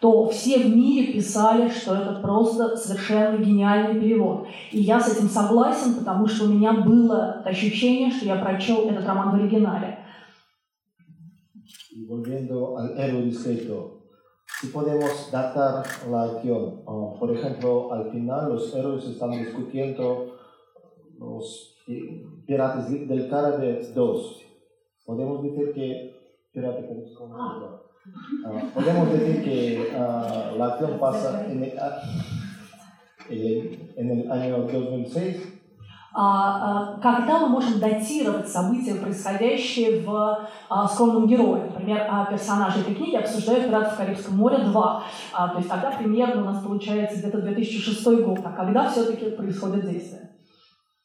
[0.00, 4.46] то все в мире писали, что это просто совершенно гениальный перевод.
[4.70, 9.06] И я с этим согласен, потому что у меня было ощущение, что я прочел этот
[9.06, 9.98] роман в оригинале.
[11.96, 14.02] Volviendo al héroe discreto,
[14.60, 20.36] si podemos datar la acción, uh, por ejemplo, al final los héroes están discutiendo
[21.18, 21.76] los
[22.46, 24.42] piratas del Caribe 2.
[25.06, 26.14] Podemos decir que
[26.52, 26.84] Piratas
[28.44, 31.72] Uh, podemos decir que uh, la acción pasa en el,
[33.96, 35.53] en el año 2006.
[36.14, 41.64] А, когда мы можем датировать события, происходящие в а, «Скромном герое».
[41.64, 44.72] Например, а, персонажи этой книги обсуждают «Пиратов в Карибском море 2».
[44.72, 48.38] То есть тогда примерно у нас получается где-то 2006 год.
[48.44, 50.30] А когда все-таки происходит действие?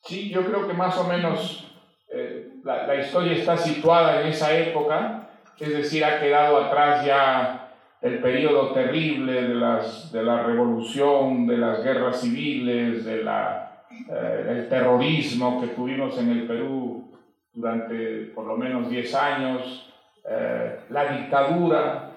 [0.01, 1.65] Sí, yo creo que más o menos
[2.09, 7.71] eh, la, la historia está situada en esa época es decir, ha quedado atrás ya
[8.01, 14.43] el periodo terrible de, las, de la revolución, de las guerras civiles, de la, eh,
[14.45, 17.11] del terrorismo que tuvimos en el Perú
[17.53, 19.91] durante por lo menos 10 años,
[20.29, 22.11] eh, la dictadura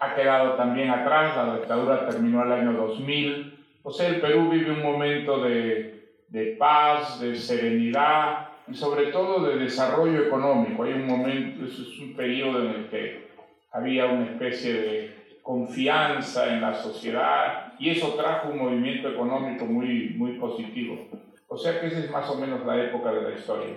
[0.00, 4.70] ha quedado también atrás, la dictadura terminó el año 2000, o sea, el Perú vive
[4.70, 10.82] un momento de, de paz, de serenidad, y sobre todo de desarrollo económico.
[10.82, 13.28] Hay un momento, es un periodo en el que
[13.72, 15.17] había una especie de
[15.48, 20.94] confianza en la sociedad y eso trajo un movimiento económico muy, muy positivo.
[21.48, 23.76] O sea que esa es más o menos la época de la historia.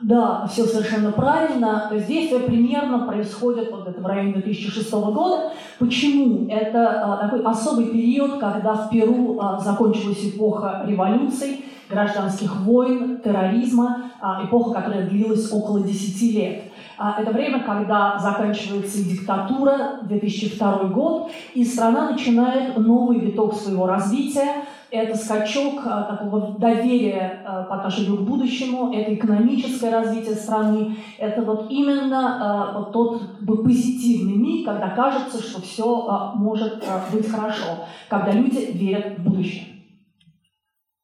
[0.00, 1.88] Да, все совершенно правильно.
[2.08, 5.52] Действие примерно происходит вот это в районе 2006 года.
[5.78, 6.48] Почему?
[6.50, 14.10] Это а, такой особый период, когда в Перу а, закончилась эпоха революций, гражданских войн, терроризма,
[14.20, 16.62] а, эпоха, которая длилась около 10 лет.
[16.96, 24.64] А, это время, когда заканчивается диктатура, 2002 год, и страна начинает новый виток своего развития.
[24.90, 31.70] Это скачок а, такого доверия по отношению к будущему, это экономическое развитие страны, это вот
[31.70, 33.22] именно вот тот
[33.64, 39.74] позитивный миг, когда кажется, что все может быть хорошо, когда люди верят в будущее.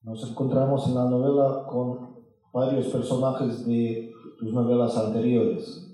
[0.02, 2.10] Nos encontramos en la novela con
[2.52, 5.86] varios personajes de tus novelas anteriores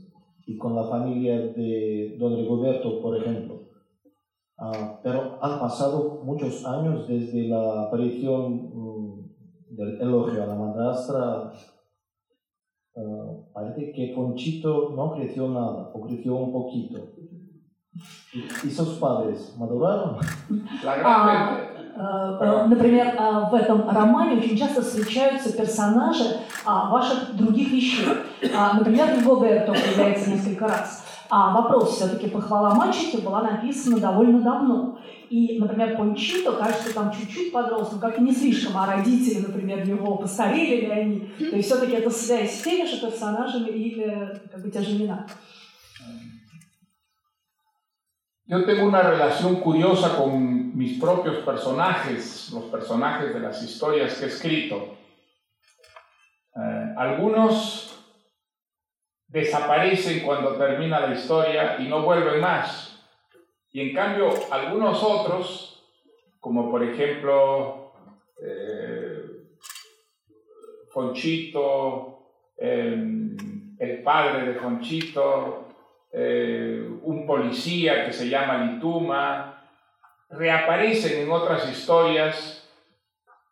[0.46, 3.56] y con la familia de Don Rigoberto, por ejemplo.
[4.58, 9.28] Uh, pero han pasado muchos años desde la aparición um,
[9.68, 11.52] del elogio a la madrastra.
[12.94, 17.12] Uh, parece que Conchito no creció nada, o creció un poquito.
[18.32, 20.16] ¿Y, y sus padres maduraron?
[20.84, 21.75] La gran, э,
[22.68, 28.06] например, э, в этом романе очень часто встречаются персонажи а, ваших других вещей.
[28.54, 31.04] А, например, Гоберто появляется несколько раз.
[31.28, 34.98] А вопрос все-таки похвала мальчики была написана довольно давно.
[35.30, 40.16] И, например, Пончито, кажется, там чуть-чуть подрос, но как-то не слишком, а родители, например, его
[40.16, 41.20] постарели ли они.
[41.38, 45.26] То есть все-таки это связь с теми же персонажами или как бы тяжелина.
[48.48, 54.26] Yo tengo una relación curiosa con mis propios personajes, los personajes de las historias que
[54.26, 54.96] he escrito.
[56.54, 58.06] Eh, algunos
[59.26, 63.04] desaparecen cuando termina la historia y no vuelven más.
[63.72, 65.84] Y en cambio, algunos otros,
[66.38, 67.94] como por ejemplo
[68.40, 69.24] eh,
[70.92, 75.65] Fonchito, el padre de Fonchito,
[76.18, 79.68] eh, un policía que se llama Lituma,
[80.30, 82.66] reaparecen en otras historias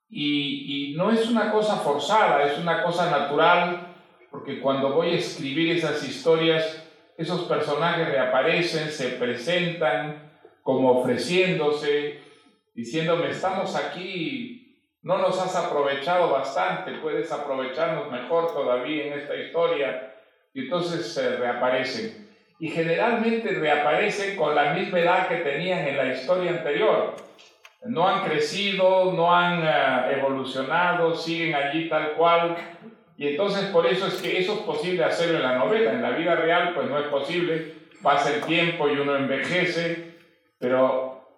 [0.09, 3.95] y, y, no es una cosa forzada, es una cosa natural,
[4.31, 6.83] porque cuando voy a escribir esas historias,
[7.19, 12.21] esos personajes reaparecen, se presentan como ofreciéndose,
[12.73, 20.15] diciéndome, estamos aquí, no nos has aprovechado bastante, puedes aprovecharnos mejor todavía en esta historia,
[20.55, 22.24] y entonces se reaparecen
[22.59, 27.15] y generalmente reaparecen con la misma edad que tenían en la historia anterior.
[27.85, 32.57] No han crecido, no han eh, evolucionado, siguen allí tal cual.
[33.17, 35.93] Y entonces por eso es que eso es posible hacerlo en la novela.
[35.93, 37.75] En la vida real pues no es posible.
[38.03, 40.15] Pasa el tiempo y uno envejece,
[40.59, 41.29] pero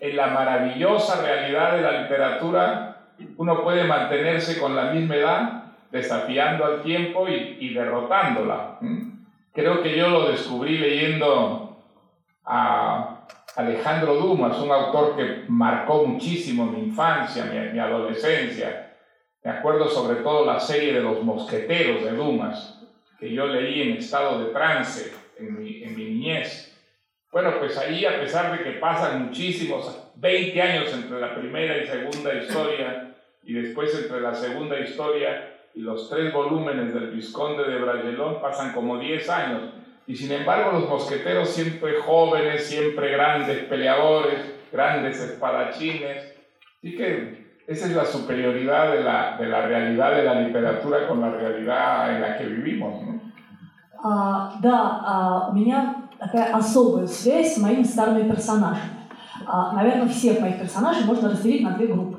[0.00, 6.64] en la maravillosa realidad de la literatura, uno puede mantenerse con la misma edad, desafiando
[6.64, 8.78] al tiempo y, y derrotándola.
[9.58, 11.82] Creo que yo lo descubrí leyendo
[12.44, 18.94] a Alejandro Dumas, un autor que marcó muchísimo mi infancia, mi, mi adolescencia.
[19.42, 22.86] Me acuerdo sobre todo la serie de los mosqueteros de Dumas,
[23.18, 26.80] que yo leí en estado de trance en mi, en mi niñez.
[27.32, 31.84] Bueno, pues ahí a pesar de que pasan muchísimos, 20 años entre la primera y
[31.84, 37.79] segunda historia, y después entre la segunda historia y los tres volúmenes del Visconde de
[37.79, 39.61] Bragelón, pasan como 10 años.
[40.05, 44.39] Y sin embargo los mosqueteros siempre jóvenes, siempre grandes peleadores,
[44.71, 46.35] grandes espadachines.
[46.77, 51.21] Así que esa es la superioridad de la, de la realidad de la literatura con
[51.21, 53.01] la realidad en la que vivimos.
[53.01, 53.33] ¿no?
[54.03, 58.89] А, да, а, у меня такая особая связь с моими старыми персонажами.
[59.45, 62.16] А, наверное, всех моих персонажей можно разделить на две группы.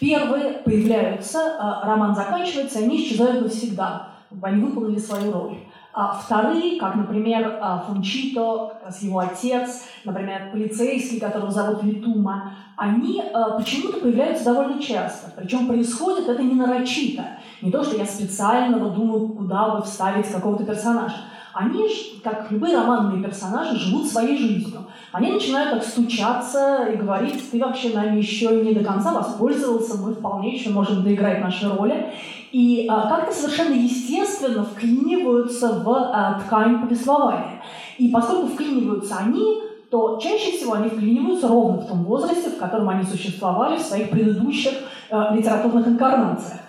[0.00, 4.08] Первые появляются, а, роман заканчивается, они исчезают навсегда.
[4.42, 5.58] Они выполнили свою роль.
[5.92, 13.58] А вторые, как, например, а, Фунчито, его отец, например, полицейский, которого зовут Литума, они а,
[13.58, 15.32] почему-то появляются довольно часто.
[15.36, 17.24] Причем происходит это не нарочито.
[17.60, 21.16] Не то, что я специально думаю, куда бы вставить какого-то персонажа.
[21.60, 21.86] Они,
[22.24, 24.80] как любые романные персонажи, живут своей жизнью.
[25.12, 30.14] Они начинают так стучаться и говорить, ты вообще нами еще не до конца воспользовался, мы
[30.14, 32.14] вполне еще можем доиграть наши роли.
[32.50, 37.62] И а, как-то совершенно естественно вклиниваются в а, ткань повествования.
[37.98, 42.88] И поскольку вклиниваются они, то чаще всего они вклиниваются ровно в том возрасте, в котором
[42.88, 44.72] они существовали в своих предыдущих
[45.10, 46.60] э, литературных инкарнациях.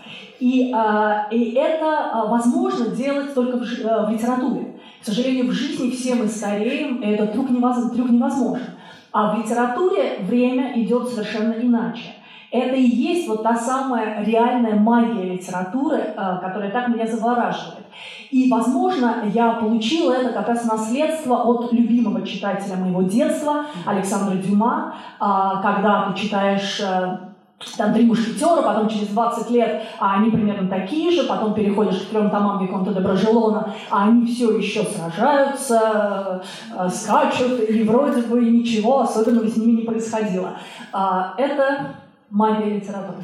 [0.42, 4.74] И, э, и это э, возможно делать только в, э, в литературе.
[5.00, 8.66] К сожалению, в жизни все мы стареем, и этот трюк, невоз, трюк невозможен.
[9.12, 12.16] А в литературе время идет совершенно иначе.
[12.50, 17.86] Это и есть вот та самая реальная магия литературы, э, которая так меня завораживает.
[18.32, 24.96] И, возможно, я получила это как раз наследство от любимого читателя моего детства, Александра Дюма,
[25.20, 27.31] а, когда ты читаешь э,
[27.78, 32.10] там три мушкетера, потом через 20 лет а они примерно такие же, потом переходишь к
[32.10, 36.44] трем томам Виконта де Брожелона, а они все еще сражаются,
[36.78, 40.58] э, скачут, и вроде бы ничего особенного с ними не происходило.
[40.92, 41.96] А, это
[42.30, 43.24] магия литературы.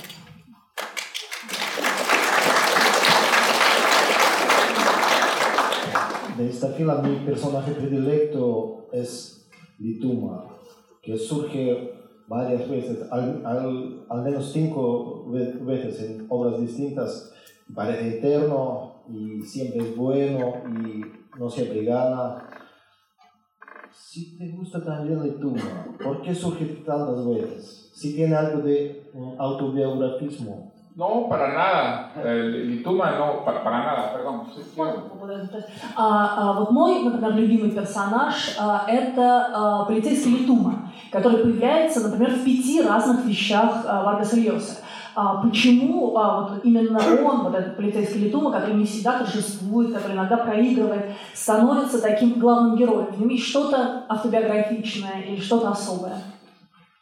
[6.38, 10.46] De esta fila mi personaje predilecto es Lituma,
[11.02, 17.34] que surge varias veces, al, al, al menos cinco veces en obras distintas.
[17.74, 22.50] Parece eterno y siempre es bueno y no siempre gana.
[23.92, 27.92] Si te gusta también Lituma, ¿por qué surge tantas veces?
[27.94, 30.77] Si tiene algo de autobiografismo.
[30.98, 32.10] No, para nada.
[32.42, 34.48] Литума, no, para, para nada, perdón.
[35.96, 42.32] А, а, вот мой, например, любимый персонаж а, это а, полицейский Литума, который появляется, например,
[42.32, 44.78] в пяти разных вещах а, Варгаса Льоса.
[45.16, 50.14] А, почему а, вот именно он, вот этот полицейский Литума, который не всегда торжествует, который
[50.14, 53.06] иногда проигрывает, становится таким главным героем?
[53.12, 56.24] В нем есть что-то автобиографичное или что-то особое?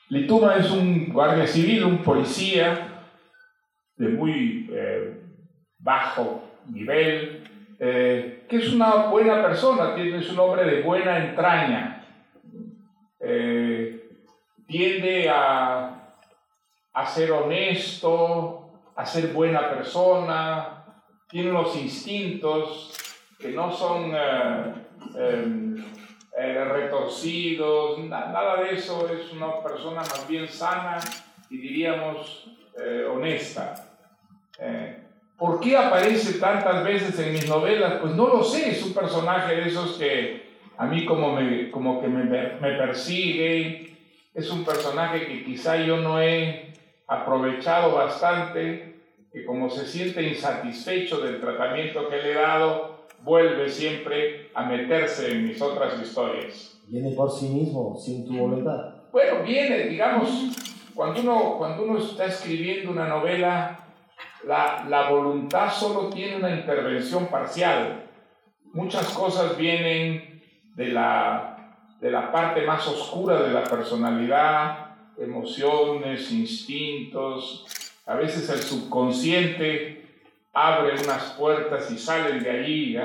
[0.09, 2.94] Lituma es un guardia civil, un policía
[3.97, 5.21] de muy eh,
[5.79, 7.43] bajo nivel,
[7.79, 12.05] eh, que es una buena persona, tiene, es un hombre de buena entraña,
[13.19, 14.09] eh,
[14.67, 16.17] tiende a,
[16.93, 20.83] a, ser honesto, a ser buena persona,
[21.29, 22.93] tiene unos instintos
[23.39, 24.13] que no son
[26.69, 30.99] retorcidos, nada de eso, es una persona más bien sana
[31.49, 32.49] y diríamos
[33.11, 33.84] honesta.
[34.59, 34.97] Eh,
[35.37, 37.99] ¿Por qué aparece tantas veces en mis novelas?
[38.01, 40.45] Pues no lo sé, es un personaje de esos que
[40.77, 43.95] a mí como, me, como que me, me persigue,
[44.33, 46.73] es un personaje que quizá yo no he
[47.07, 48.95] aprovechado bastante,
[49.31, 55.31] que como se siente insatisfecho del tratamiento que le he dado, vuelve siempre a meterse
[55.31, 56.79] en mis otras historias.
[56.87, 58.95] Viene por sí mismo, sin tu voluntad.
[59.11, 60.29] Bueno, viene, digamos,
[60.93, 63.84] cuando uno, cuando uno está escribiendo una novela,
[64.43, 68.03] la, la voluntad solo tiene una intervención parcial.
[68.73, 70.43] Muchas cosas vienen
[70.75, 77.65] de la, de la parte más oscura de la personalidad, emociones, instintos.
[78.05, 80.05] A veces el subconsciente
[80.53, 82.97] abre unas puertas y salen de allí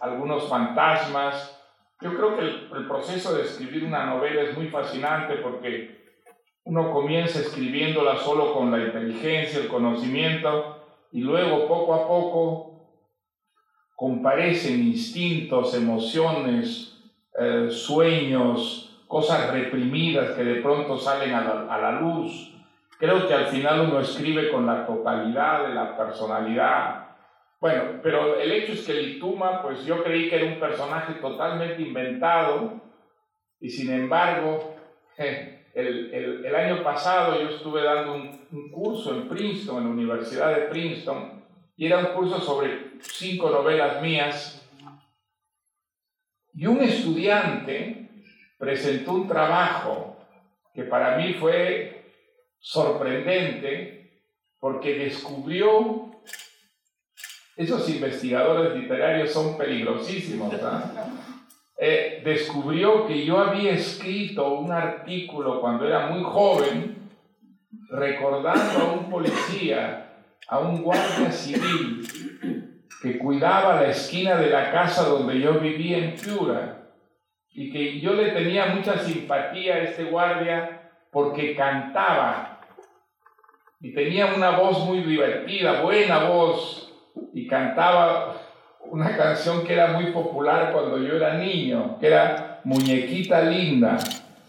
[0.00, 1.52] algunos fantasmas.
[2.00, 6.05] Yo creo que el, el, proceso de escribir una novela es muy fascinante porque
[6.66, 10.76] uno comienza escribiéndola solo con la inteligencia, el conocimiento,
[11.12, 12.76] y luego poco a poco
[13.94, 17.00] comparecen instintos, emociones,
[17.38, 22.52] eh, sueños, cosas reprimidas que de pronto salen a la, luz.
[22.98, 27.06] Creo que al final uno escribe con la totalidad de la personalidad.
[27.60, 31.80] Bueno, pero el hecho es que Lituma, pues yo creí que era un personaje totalmente
[31.80, 32.80] inventado
[33.60, 34.74] y sin embargo,
[35.76, 39.90] el, el, el año pasado yo estuve dando un, un curso en Princeton, en la
[39.90, 41.44] Universidad de Princeton,
[41.76, 44.66] y era un curso sobre cinco novelas mías.
[46.54, 48.08] Y un estudiante
[48.56, 50.16] presentó un trabajo
[50.72, 52.14] que para mí fue
[52.58, 54.22] sorprendente
[54.58, 56.10] porque descubrió,
[57.54, 60.54] esos investigadores literarios son peligrosísimos,
[61.78, 67.10] eh, descubrió que yo había escrito un artículo cuando era muy joven,
[67.90, 72.02] recordando a un policía, a un guardia civil,
[73.02, 76.92] que cuidaba la esquina de la casa donde yo vivía en Piura,
[77.50, 82.60] y que yo le tenía mucha simpatía a este guardia porque cantaba,
[83.80, 86.90] y tenía una voz muy divertida, buena voz,
[87.34, 88.45] y cantaba
[88.90, 93.98] una canción que era muy popular cuando yo era niño, que era Muñequita Linda.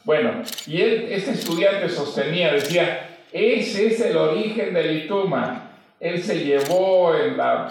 [0.04, 5.72] Bueno, y él, este estudiante sostenía, decía, ese es el origen del Ituma.
[6.00, 7.68] Él se llevó en la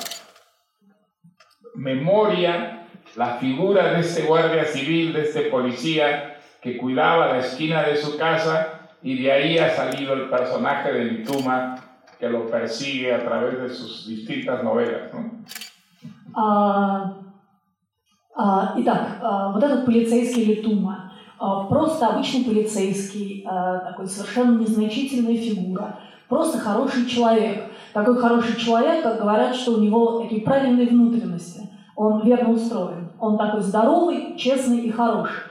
[1.75, 2.87] memoria
[3.17, 8.19] la figura de este guardia civil, de este policía que cuidaba la esquina de su
[8.19, 11.83] casa y de ahí ha salido el personaje de Ituma
[12.19, 15.13] que lo persigue a través de sus distintas novelas.
[15.13, 15.45] ¿no?
[16.37, 17.15] А,
[18.35, 25.39] а, итак, а, вот этот полицейский Литума, а, просто обычный полицейский, а, такой совершенно незначительная
[25.39, 27.71] фигура, просто хороший человек.
[27.95, 31.71] Такой хороший человек, как говорят, что у него такие правильные внутренности.
[31.95, 33.11] Он верно устроен.
[33.19, 35.45] Он такой здоровый, честный и хороший.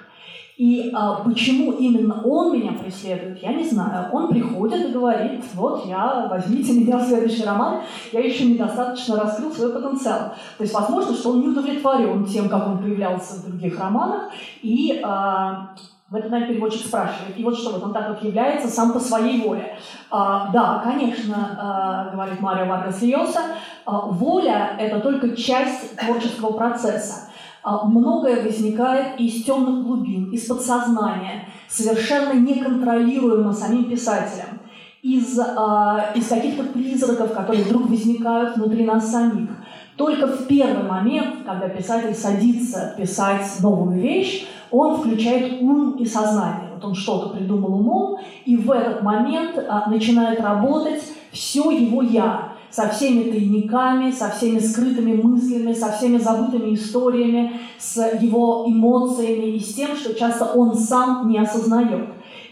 [0.57, 4.09] И а, почему именно он меня преследует, я не знаю.
[4.13, 7.81] Он приходит и говорит, вот я, возьмите меня в следующий роман,
[8.13, 10.33] я еще недостаточно раскрыл свой потенциал.
[10.57, 14.31] То есть возможно, что он не удовлетворен тем, как он появлялся в других романах,
[14.61, 15.75] и а,
[16.09, 17.37] в этом, наверное, переводчик спрашивает.
[17.37, 19.77] И вот что, вот он так вот является сам по своей воле.
[20.09, 23.41] А, да, конечно, а, говорит Марио Варгас Льоса,
[23.85, 27.24] а, воля– это только часть творческого процесса.
[27.67, 34.59] А, многое возникает из темных глубин, из подсознания, совершенно неконтролируемо самим писателем,
[35.01, 39.49] из, а, из каких-то призраков, которые вдруг возникают внутри нас самих.
[39.97, 46.69] Только в первый момент, когда писатель садится писать новую вещь, он включает ум и сознание.
[46.75, 51.01] Вот он что-то придумал умом, и в этот момент а, начинает работать
[51.31, 57.95] все его «я», со всеми тайниками, со всеми скрытыми мыслями, со всеми забытыми историями, с
[58.19, 62.09] его эмоциями и с тем, что часто он сам не осознает.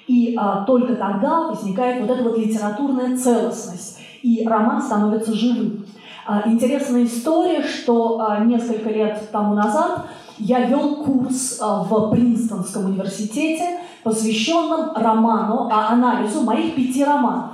[0.08, 5.86] И а, только тогда возникает вот эта вот литературная целостность, и роман становится живым.
[6.26, 10.06] А, интересная история, что а, несколько лет тому назад
[10.38, 17.53] я вел курс а, в Принстонском университете, посвященном роману, а, анализу моих пяти романов.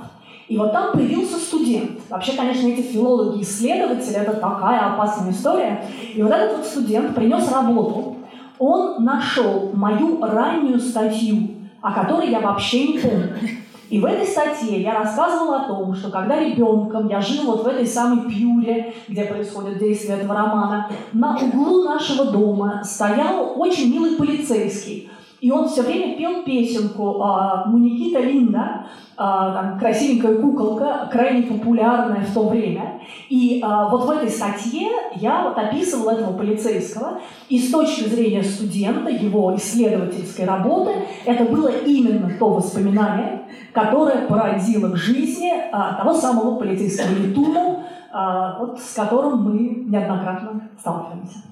[0.50, 2.00] И вот там появился студент.
[2.08, 5.84] Вообще, конечно, эти филологи-исследователи– это такая опасная история.
[6.12, 8.16] И вот этот вот студент принес работу.
[8.58, 13.28] Он нашел мою раннюю статью, о которой я вообще не помню.
[13.90, 17.68] И в этой статье я рассказывала о том, что когда ребенком я жил вот в
[17.68, 24.16] этой самой Пьюре, где происходит действие этого романа, на углу нашего дома стоял очень милый
[24.16, 25.09] полицейский.
[25.40, 28.86] И он все время пел песенку а, «Муникита Линда»,
[29.16, 33.00] а, там, красивенькая куколка, крайне популярная в то время.
[33.28, 38.42] И а, вот в этой статье я вот описывала этого полицейского, и с точки зрения
[38.42, 40.92] студента, его исследовательской работы,
[41.24, 48.58] это было именно то воспоминание, которое породило в жизни а, того самого полицейского Литуну, а,
[48.58, 51.49] вот, с которым мы неоднократно сталкиваемся.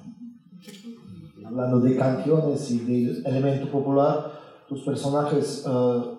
[1.48, 4.32] hablando de canciones y del elemento popular,
[4.68, 6.16] tus personajes uh,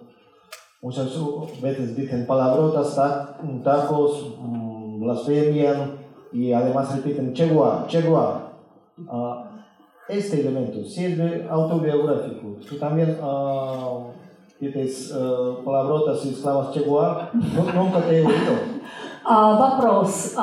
[0.81, 1.09] muchas
[1.61, 2.95] veces dicen palabrotas,
[3.63, 5.97] tacos, um, blasfemian
[6.31, 8.51] y además repiten chegua, chegua.
[8.97, 9.45] Uh,
[10.07, 11.19] este elemento, si es
[11.49, 14.11] autobiográfico, tú también uh,
[14.59, 15.11] dices
[15.65, 18.75] palabrotas y exclamas chegua, nunca te he oído.
[19.27, 20.35] Вопрос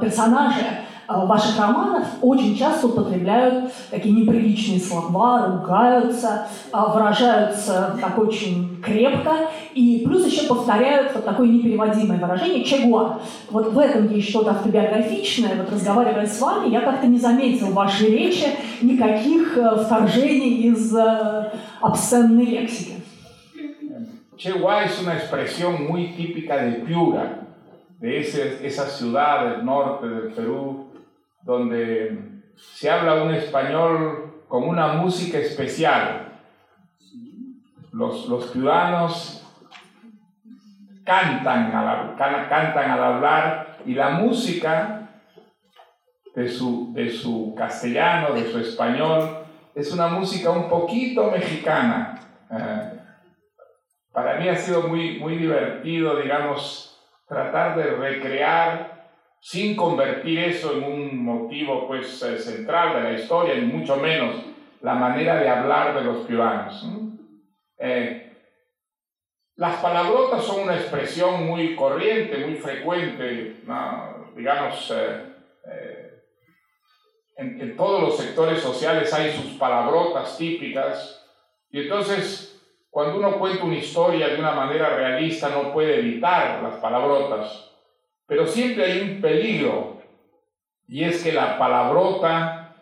[0.00, 0.89] персонажа в
[1.27, 9.31] ваших романах очень часто употребляют такие неприличные слова, ругаются, выражаются так очень крепко,
[9.73, 13.19] и плюс еще повторяют вот такое непереводимое выражение «чегуа».
[13.49, 15.55] Вот в этом есть что-то автобиографичное.
[15.55, 18.47] Вот разговаривая с вами, я как-то не заметил в вашей речи
[18.81, 20.95] никаких вторжений из
[21.81, 22.93] обсценной лексики.
[24.37, 27.41] Chegua es una expresión muy típica de Piura,
[27.99, 30.90] de ese, esa ciudad del norte del Perú,
[31.43, 36.39] donde se habla un español con una música especial.
[37.91, 39.41] Los, los piuranos
[41.03, 45.09] cantan al, cantan al hablar y la música
[46.35, 52.19] de su, de su castellano, de su español, es una música un poquito mexicana.
[52.49, 52.99] Eh,
[54.11, 59.00] para mí ha sido muy, muy divertido, digamos, tratar de recrear
[59.41, 64.35] sin convertir eso en un motivo pues eh, central de la historia, ni mucho menos
[64.81, 66.85] la manera de hablar de los piuranos.
[67.79, 68.37] Eh,
[69.55, 73.57] las palabrotas son una expresión muy corriente, muy frecuente,
[74.35, 76.21] digamos, eh,
[77.37, 81.27] en todos los sectores sociales hay sus palabrotas típicas,
[81.71, 82.61] y entonces
[82.91, 87.70] cuando uno cuenta una historia de una manera realista no puede evitar las palabrotas,
[88.31, 89.97] pero siempre hay un peligro
[90.87, 92.77] y es que la palabrota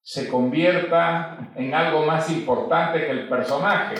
[0.00, 3.96] se convierta en algo más importante que el personaje.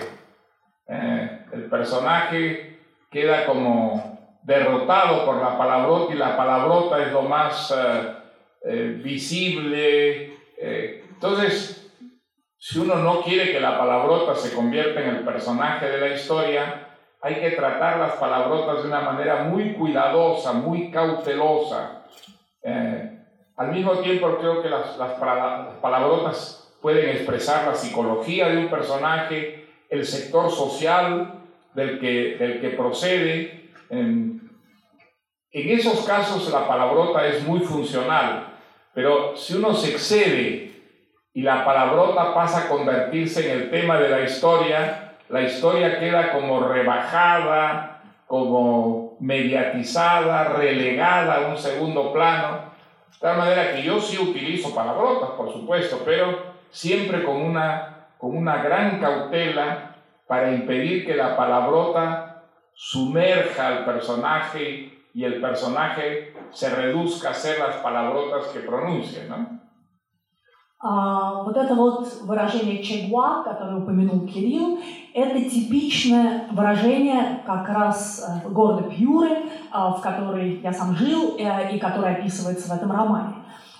[0.86, 2.78] Eh, el personaje
[3.10, 8.14] queda como derrotado por la palabrota y la palabrota es lo más eh,
[8.66, 10.38] eh, visible.
[10.56, 11.92] entonces,
[12.58, 16.85] si uno no quiere que la palabrota se convierta en el personaje de la historia,
[17.26, 22.04] hay que tratar las palabrotas de una manera muy cuidadosa, muy cautelosa.
[22.62, 23.18] Eh,
[23.56, 24.90] al mismo tiempo creo que las,
[25.80, 31.42] palabrotas pueden expresar la psicología de un personaje, el sector social
[31.74, 33.70] del que, del que procede.
[33.90, 34.48] en
[35.50, 38.56] esos casos la palabrota es muy funcional,
[38.94, 40.80] pero si uno se excede
[41.34, 46.32] y la palabrota pasa a convertirse en el tema de la historia, la historia queda
[46.32, 52.60] como rebajada, como mediatizada, relegada a un segundo plano.
[53.12, 58.36] De tal manera que yo sí utilizo palabrotas, por supuesto, pero siempre con una, con
[58.36, 59.96] una gran cautela
[60.26, 62.42] para impedir que la palabrota
[62.74, 69.65] sumerja al personaje y el personaje se reduzca a ser las palabrotas que pronuncie, ¿no?
[70.78, 74.78] А, вот это вот выражение чегуа, которое упомянул Кирилл,
[75.14, 81.74] это типичное выражение как раз э, города Пьюры, а, в которой я сам жил э,
[81.74, 83.36] и которое описывается в этом романе.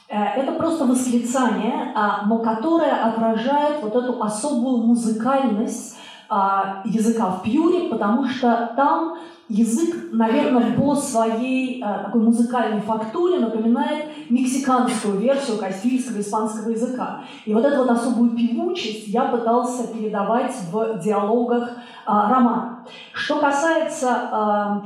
[0.09, 5.99] Э, это просто восклицание, а, но которое отражает вот эту особую музыкальность
[6.29, 9.19] языка в Пьюре, потому что там
[9.49, 17.21] язык, наверное, по своей э, такой музыкальной фактуре напоминает мексиканскую версию кастильского испанского языка.
[17.45, 21.75] И вот эту вот особую певучесть я пытался передавать в диалогах э,
[22.07, 22.81] романа.
[23.13, 24.83] Что касается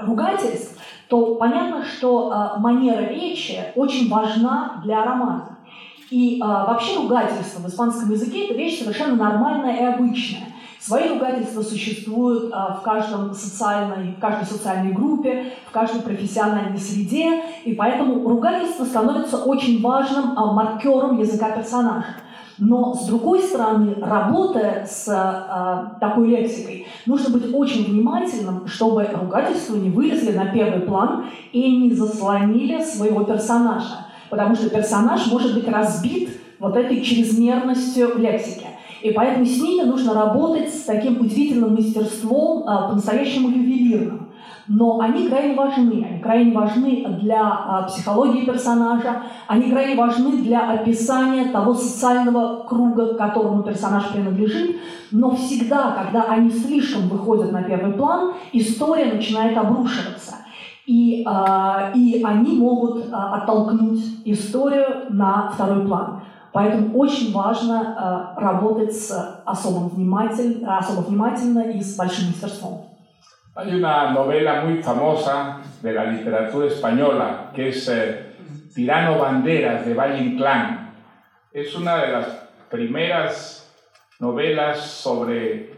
[0.00, 0.76] ругательств,
[1.08, 5.55] то понятно, что манера речи очень важна для романа.
[6.10, 10.48] И э, вообще ругательство в испанском языке– это вещь совершенно нормальная и обычная.
[10.86, 17.42] Свои ругательства существуют а, в, каждом социальной, в каждой социальной группе, в каждой профессиональной среде,
[17.64, 22.06] и поэтому ругательство становится очень важным а, маркером языка персонажа.
[22.58, 29.74] Но, с другой стороны, работая с а, такой лексикой, нужно быть очень внимательным, чтобы ругательства
[29.74, 34.05] не вылезли на первый план и не заслонили своего персонажа.
[34.30, 38.66] Потому что персонаж может быть разбит вот этой чрезмерностью лексики.
[39.02, 44.28] И поэтому с ними нужно работать с таким удивительным мастерством, а, по-настоящему ювелирным.
[44.68, 46.04] Но они крайне важны.
[46.10, 53.14] Они крайне важны для а, психологии персонажа, они крайне важны для описания того социального круга,
[53.14, 54.76] к которому персонаж принадлежит.
[55.12, 60.36] Но всегда, когда они слишком выходят на первый план, история начинает обрушиваться.
[60.85, 66.21] И, э, и они могут э, оттолкнуть историю на второй план.
[66.53, 72.87] Поэтому очень важно э, работать с особо, вниматель, особо внимательно и с большим мастерством.
[73.53, 78.33] Hay una novela muy famosa de la literatura española que es eh,
[78.73, 80.93] Tirano Banderas de Valle Inclán.
[81.51, 82.27] Es una de las
[82.69, 83.69] primeras
[84.19, 85.73] novelas sobre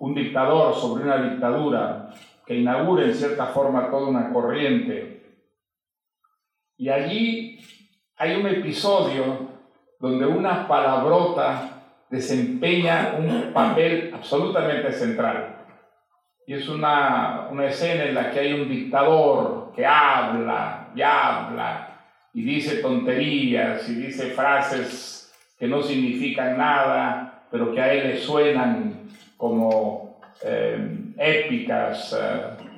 [0.00, 2.10] un dictador, sobre una dictadura,
[2.49, 5.21] que inaugura en cierta forma toda una corriente.
[6.77, 7.59] Y allí
[8.17, 9.49] hay un episodio
[9.99, 15.57] donde una palabrota desempeña un papel absolutamente central.
[16.47, 21.99] Y es una, una escena en la que hay un dictador que habla y habla
[22.33, 28.17] y dice tonterías y dice frases que no significan nada, pero que a él le
[28.17, 32.17] suenan como eh, épicas.
[32.19, 32.69] eh.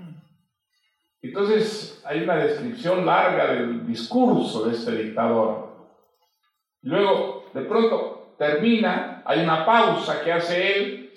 [1.22, 5.70] Entonces hay una descripción larga del discurso de este dictador.
[6.82, 11.14] Luego, de pronto, termina, hay una pausa que hace él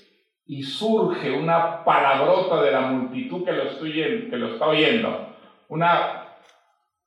[0.46, 5.34] y surge una palabrota de la multitud que lo, que lo está oyendo.
[5.68, 6.26] Una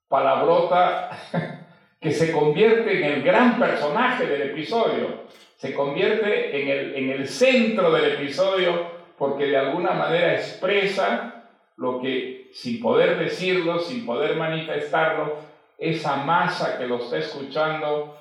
[0.07, 1.11] palabrota
[2.01, 7.27] que se convierte en el gran personaje del episodio, se convierte en el, en el
[7.27, 11.43] centro del episodio porque de alguna manera expresa
[11.75, 15.35] lo que, sin poder decirlo, sin poder manifestarlo,
[15.77, 18.17] esa masa que lo está escuchando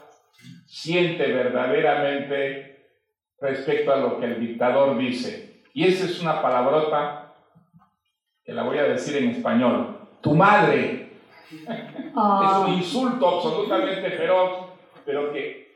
[0.66, 2.88] siente verdaderamente
[3.40, 5.62] respecto a lo que el dictador dice.
[5.74, 7.34] Y esa es una palabrota
[8.44, 9.98] que la voy a decir en español.
[10.20, 11.10] Tu madre.
[11.50, 14.68] Es un insulto absolutamente feroz,
[15.04, 15.66] pero que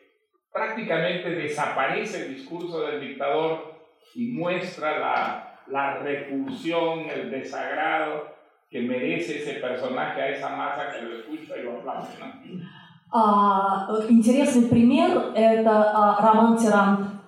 [0.52, 3.69] prácticamente desaparece el discurso del dictador
[4.14, 8.28] y muestra la, la repulsión, el desagrado
[8.70, 12.08] que merece ese personaje a esa masa que lo escucha y lo aplaude.
[12.20, 12.80] ¿no?
[13.12, 17.20] А, интересный пример– это а, роман «Тиран».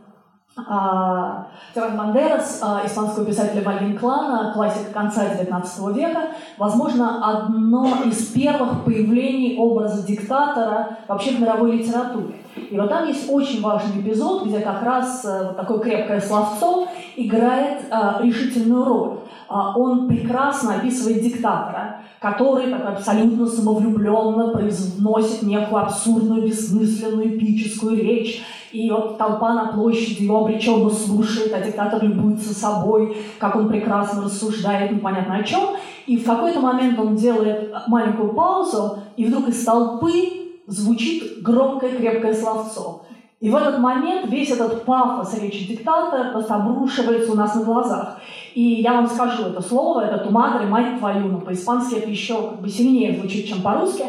[0.54, 6.28] А, Тиран Бандерас, а, испанского писателя Вальгин Клана, классика конца XIX века,
[6.58, 12.41] возможно, одно из первых появлений образа диктатора вообще в мировой литературе.
[12.56, 16.88] И вот там есть очень важный эпизод, где как раз э, вот такое крепкое словцо
[17.16, 19.18] играет а, решительную роль.
[19.48, 28.42] А, он прекрасно описывает диктатора, который так абсолютно самовлюбленно произносит некую абсурдную, бессмысленную, эпическую речь,
[28.72, 34.22] и вот толпа на площади его обреченно слушает, а диктатор любуется собой, как он прекрасно
[34.22, 35.76] рассуждает, непонятно о чем.
[36.06, 42.34] И в какой-то момент он делает маленькую паузу, и вдруг из толпы звучит громкое крепкое
[42.34, 43.04] словцо.
[43.40, 48.20] И в этот момент весь этот пафос речи диктатора просто обрушивается у нас на глазах.
[48.54, 52.60] И я вам скажу это слово, это «тумадре», «мать твою», но по-испански это еще как
[52.60, 54.04] бы сильнее звучит, чем по-русски.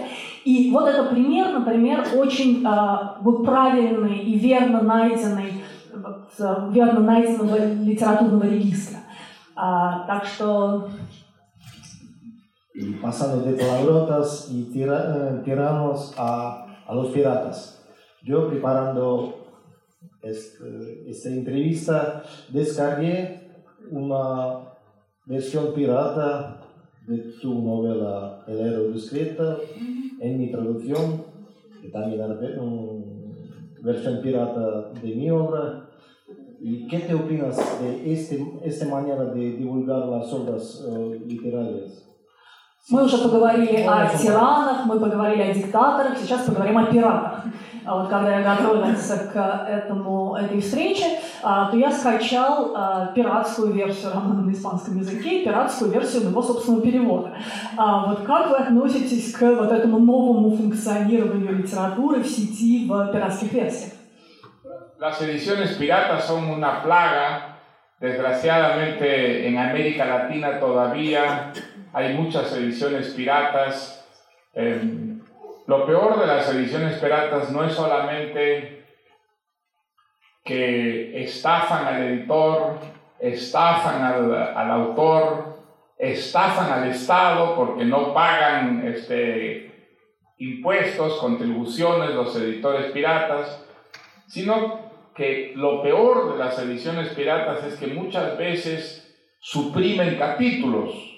[0.45, 5.63] И вот это пример, например, очень э, правильный и верно найденный,
[6.37, 8.99] э, верно найденного литературного регистра.
[9.55, 10.89] А, так что
[12.75, 17.85] Y pasando de palabrotas y tira- eh, tiranos a, a los piratas.
[18.23, 19.35] Yo preparando
[20.21, 23.51] este- esta entrevista descargué
[23.91, 24.59] una
[25.25, 26.59] versión pirata
[27.07, 29.59] de tu novela El héroe discreto
[30.19, 31.25] en mi traducción,
[31.81, 32.33] que también era
[33.83, 35.89] versión pirata de mi obra.
[36.61, 42.09] ¿Y qué te opinas de este, esta manera de divulgar las obras eh, literarias?
[42.89, 47.45] Мы уже поговорили о тиранах, мы поговорили о диктаторах, сейчас поговорим о пиратах.
[47.85, 53.73] А вот когда я готовилась к этому, этой встрече, а, то я скачал а, пиратскую
[53.73, 57.35] версию романа на испанском языке и пиратскую версию моего собственного перевода.
[57.77, 63.93] Вот как вы относитесь к вот этому новому функционированию литературы в сети в пиратских версиях?
[64.99, 67.49] Las ediciones piratas son una plaga.
[67.99, 71.53] Desgraciadamente en América Latina todavía
[71.93, 74.03] hay muchas ediciones piratas.
[74.55, 74.81] Eh,
[75.67, 78.83] lo peor de las ediciones piratas no es solamente
[80.43, 82.79] que estafan al editor,
[83.19, 85.57] estafan al, al autor,
[85.97, 89.93] estafan al Estado porque no pagan este,
[90.39, 93.63] impuestos, contribuciones los editores piratas,
[94.27, 101.12] sino que lo peor de las ediciones piratas es que muchas veces suprimen capítulos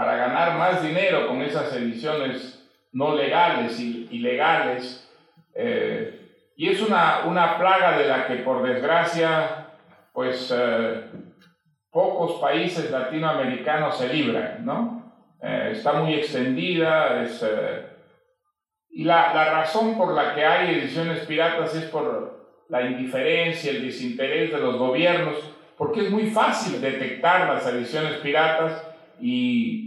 [0.00, 5.06] para ganar más dinero con esas ediciones no legales y ilegales.
[5.54, 9.66] Eh, y es una, una plaga de la que por desgracia,
[10.14, 11.02] pues eh,
[11.90, 15.12] pocos países latinoamericanos se libran, ¿no?
[15.42, 17.84] Eh, está muy extendida, es, eh,
[18.92, 23.82] y la, la razón por la que hay ediciones piratas es por la indiferencia, el
[23.82, 25.36] desinterés de los gobiernos,
[25.76, 28.86] porque es muy fácil detectar las ediciones piratas
[29.20, 29.86] y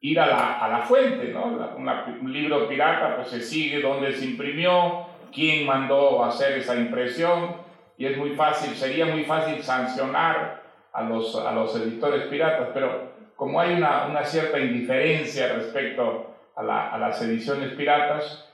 [0.00, 1.56] ir a la, a la fuente, ¿no?
[1.58, 6.74] La- una- un libro pirata pues se sigue dónde se imprimió, quién mandó hacer esa
[6.76, 7.56] impresión,
[7.98, 10.62] y es muy fácil, sería muy fácil sancionar
[10.92, 16.30] a los, a los editores piratas, pero como hay una, una cierta indiferencia respecto a
[16.60, 18.46] a, las ediciones piratas,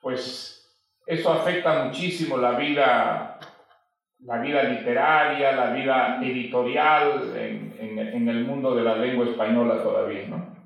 [0.00, 0.54] pues
[1.06, 3.38] eso afecta muchísimo la vida,
[4.24, 10.28] la vida literaria, la vida editorial en, en el mundo de la lengua española todavía,
[10.28, 10.58] ¿no?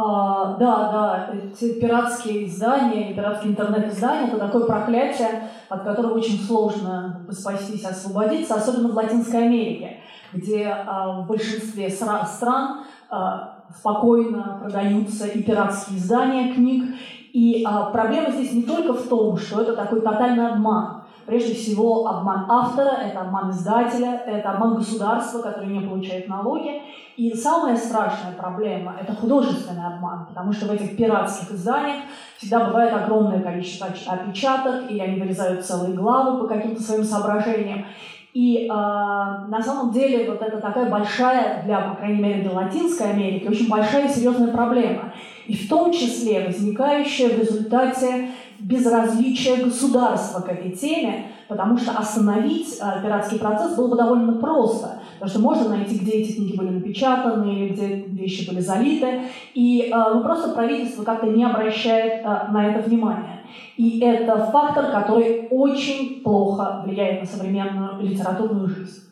[0.00, 7.26] А, да, да, эти пиратские издания, пиратские интернет-издания– это такое проклятие, от которого очень сложно
[7.32, 9.96] спастись, освободиться, особенно в Латинской Америке,
[10.32, 16.94] где а, в большинстве стран а, спокойно продаются и пиратские издания книг.
[17.32, 20.97] И а, проблема здесь не только в том, что это такой тотальный обман.
[21.28, 26.80] Прежде всего, обман автора, это обман издателя, это обман государства, которое не получает налоги.
[27.18, 32.04] И самая страшная проблема– это художественный обман, потому что в этих пиратских изданиях
[32.38, 37.84] всегда бывает огромное количество опечаток, или они вырезают целые главы по каким-то своим соображениям.
[38.32, 43.10] И э, на самом деле вот это такая большая, для, по крайней мере, для Латинской
[43.10, 45.12] Америки, очень большая и серьезная проблема.
[45.46, 52.78] И в том числе возникающая в результате безразличия государства к этой теме, потому что остановить
[52.80, 56.70] э, пиратский процесс было бы довольно просто, потому что можно найти, где эти книги были
[56.70, 59.22] напечатаны где вещи были залиты,
[59.54, 63.40] и э, ну, просто правительство как-то не обращает э, на это внимания.
[63.76, 69.04] И это фактор, который очень плохо влияет на современную литературную жизнь.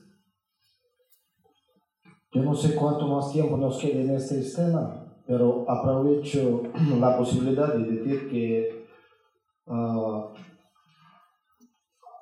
[2.34, 6.64] Yo no sé cuánto más tiempo nos queda en esta escena, pero aprovecho
[7.00, 8.85] la posibilidad de decir que
[9.66, 10.32] uh,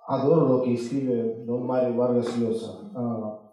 [0.09, 2.73] adoro lo que escribe don Mario Vargas Llosa.
[2.95, 3.45] Uh,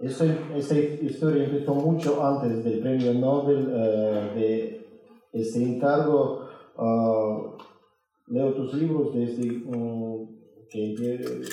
[0.00, 0.24] esta,
[0.56, 4.86] esta, historia empezó mucho antes del premio Nobel uh, de
[5.32, 6.48] este encargo.
[8.26, 9.64] leo tus libros desde
[10.70, 10.94] que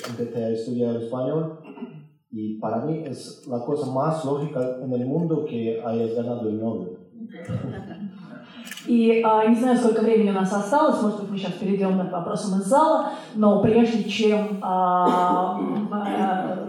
[0.08, 1.58] empecé a estudiar español
[2.30, 6.60] y para mí es la cosa más lógica en el mundo que hayas ganado el
[6.60, 6.98] Nobel.
[8.86, 12.12] И а, не знаю, сколько времени у нас осталось, может быть, мы сейчас перейдем к
[12.12, 15.60] вопросам из зала, но прежде чем а,
[15.92, 16.68] а,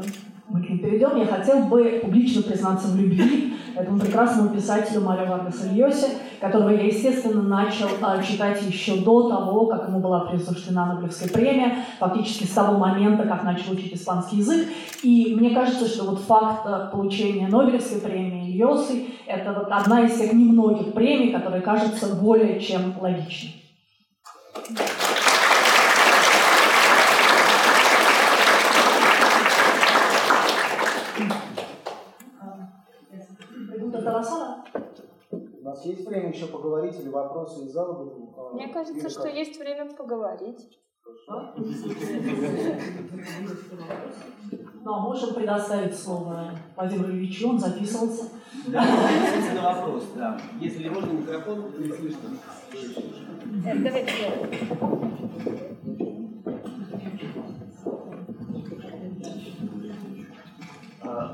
[0.49, 5.27] мы к ним перейдем, я хотел бы публично признаться в любви этому прекрасному писателю Марио
[5.27, 6.07] Варгаса Льосе,
[6.41, 11.85] которого я, естественно, начал а, читать еще до того, как ему была присуждена Нобелевская премия,
[11.99, 14.67] фактически с того момента, как начал учить испанский язык.
[15.03, 20.17] И мне кажется, что вот факт а, получения Нобелевской премии Льосы– это вот одна из
[20.17, 23.55] тех немногих премий, которые кажутся более чем логичной.
[35.59, 38.11] У нас есть время еще поговорить или вопросы из зала?
[38.37, 40.67] А, Мне кажется, что есть время поговорить.
[44.81, 48.29] Ну, а можем предоставить слово Владимиру Ильичу, он записывался.
[48.67, 50.39] Да, ответьте на вопрос, да.
[50.59, 52.29] Если можно микрофон, не слышно.
[53.53, 54.11] Давайте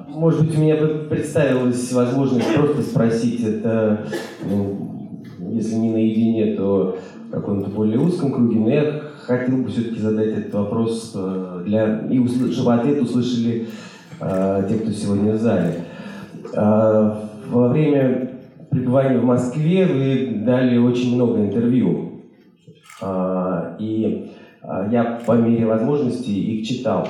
[0.07, 4.07] Может быть, у меня бы представилась возможность просто спросить это,
[4.49, 6.97] ну, если не наедине, то
[7.28, 12.07] в каком-то более узком круге, но я хотел бы все-таки задать этот вопрос э, для...
[12.09, 13.68] и чтобы ответ услышали
[14.22, 15.85] э, те, кто сегодня в зале.
[16.56, 17.14] Э,
[17.47, 18.32] во время
[18.72, 22.22] пребывания в Москве вы дали очень много интервью.
[23.01, 24.32] Э, и
[24.64, 27.08] э, я по мере возможности их читал.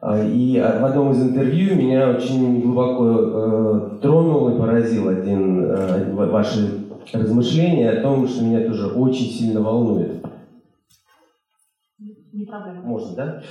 [0.00, 6.14] А, и в одном из интервью меня очень глубоко э, тронул и поразил один э,
[6.14, 10.24] ваши размышления о том, что меня тоже очень сильно волнует.
[12.32, 12.82] Не проблема.
[12.82, 13.42] Можно, да?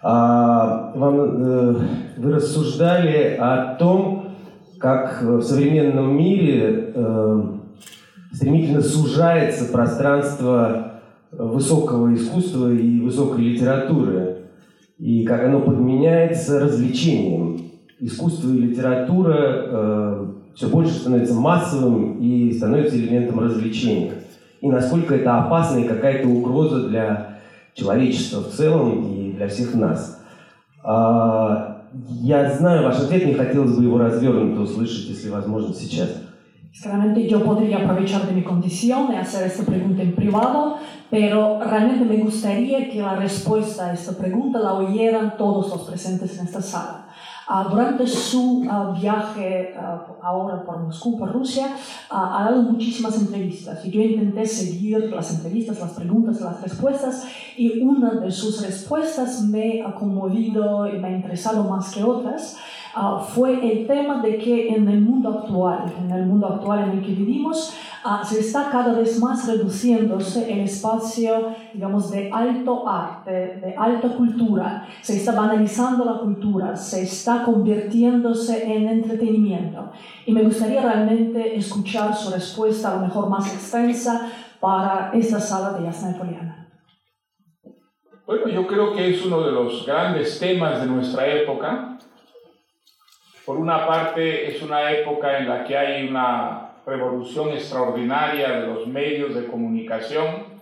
[0.00, 1.76] А, вам, э,
[2.18, 4.17] вы рассуждали о том,
[4.78, 7.42] как в современном мире э,
[8.32, 11.00] стремительно сужается пространство
[11.32, 14.38] высокого искусства и высокой литературы
[14.98, 17.70] и как оно подменяется развлечением.
[18.00, 24.12] Искусство и литература э, все больше становится массовым и становится элементом развлечения.
[24.60, 27.38] И насколько это опасно и какая-то угроза для
[27.74, 30.20] человечества в целом и для всех нас.
[30.82, 36.10] А, я знаю ваш ответ, не хотелось бы его развернуто услышать, если возможно, сейчас.
[36.80, 40.76] Claramente yo podría aprovechar de mi condición y hacer esta pregunta en privado,
[41.10, 46.38] pero realmente me gustaría que la respuesta a esta pregunta la oyeran todos los presentes
[46.38, 47.07] en esta sala.
[47.48, 51.74] Uh, durante su uh, viaje uh, ahora por Moscú, por Rusia,
[52.10, 57.26] ha dado muchísimas entrevistas y yo intenté seguir las entrevistas, las preguntas, las respuestas
[57.56, 62.58] y una de sus respuestas me ha conmovido y me ha interesado más que otras.
[63.28, 67.00] Fue el tema de que en el mundo actual, en el mundo actual en el
[67.00, 67.72] que vivimos,
[68.08, 74.08] ah, se está cada vez más reduciéndose el espacio, digamos, de alto arte, de alta
[74.08, 79.90] cultura, se está banalizando la cultura, se está convirtiéndose en entretenimiento.
[80.26, 84.30] Y me gustaría realmente escuchar su respuesta, a lo mejor más extensa,
[84.60, 86.68] para esta sala de Yasna Poliana.
[88.26, 91.98] Bueno, yo creo que es uno de los grandes temas de nuestra época.
[93.46, 98.86] Por una parte, es una época en la que hay una revolución extraordinaria de los
[98.86, 100.58] medios de comunicación,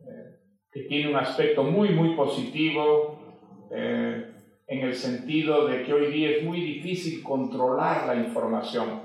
[0.00, 0.36] eh,
[0.72, 4.32] que tiene un aspecto muy, muy positivo eh,
[4.66, 9.02] en el sentido de que hoy día es muy difícil controlar la información.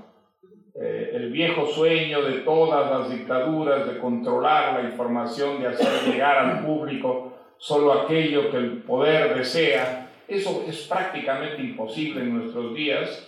[0.81, 6.37] Eh, el viejo sueño de todas las dictaduras de controlar la información, de hacer llegar
[6.37, 13.27] al público solo aquello que el poder desea, eso es prácticamente imposible en nuestros días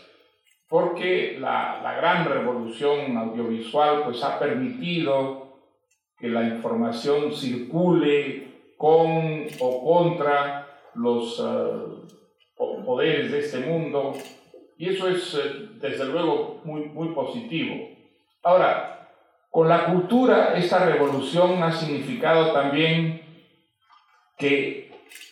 [0.72, 5.58] porque la, la, gran revolución audiovisual pues ha permitido
[6.18, 10.66] que la información circule con o contra
[10.96, 12.08] los uh,
[12.86, 14.14] poderes de este mundo
[14.78, 17.90] y eso es uh, desde luego muy, muy positivo.
[18.42, 19.10] Ahora,
[19.50, 23.24] con la cultura esta revolución ha significado también
[24.38, 24.90] que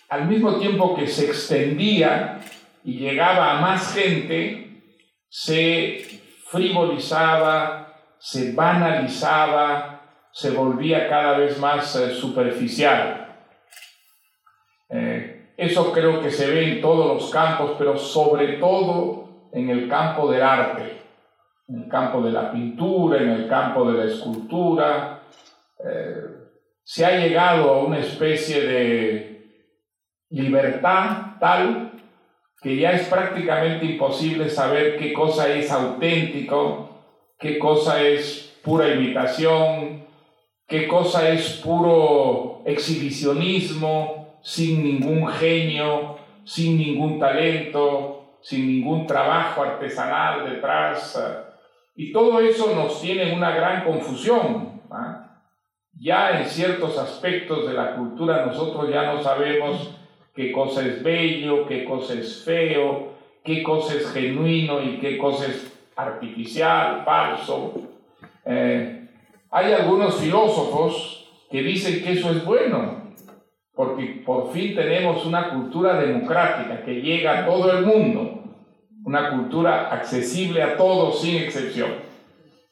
[0.10, 2.42] al mismo tiempo que se extendía
[2.84, 4.69] y llegaba a más gente,
[5.30, 6.02] se
[6.48, 10.02] frivolizaba, se banalizaba,
[10.32, 13.38] se volvía cada vez más eh, superficial.
[14.90, 19.88] Eh, eso creo que se ve en todos los campos, pero sobre todo en el
[19.88, 21.02] campo del arte,
[21.68, 25.22] en el campo de la pintura, en el campo de la escultura.
[25.86, 26.40] Eh,
[26.84, 29.30] se ha llegado a una especie de
[30.30, 31.89] libertad tal
[32.62, 36.90] que ya es prácticamente imposible saber qué cosa es auténtico,
[37.40, 40.06] qué cosa es pura imitación,
[40.68, 50.50] qué cosa es puro exhibicionismo, sin ningún genio, sin ningún talento, sin ningún trabajo artesanal
[50.50, 51.18] detrás.
[51.96, 54.82] Y todo eso nos tiene una gran confusión.
[55.94, 59.99] Ya en ciertos aspectos de la cultura nosotros ya no sabemos
[60.40, 63.10] qué cosa es bello, qué cosa es feo,
[63.44, 67.74] qué cosa es genuino y qué cosa es artificial, falso.
[68.46, 69.10] Eh,
[69.52, 73.12] hay algunos filósofos que dicen que eso es bueno,
[73.76, 78.42] porque por fin tenemos una cultura democrática que llega a todo el mundo,
[79.04, 81.96] una cultura accesible a todos sin excepción.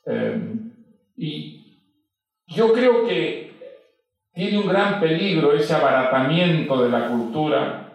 [0.06, 0.54] Eh,
[1.18, 1.82] y
[2.48, 3.47] yo creo que
[4.38, 7.90] tiene un gran peligro ese abaratamiento de la cultura,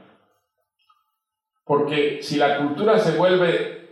[1.65, 3.91] porque si la cultura se vuelve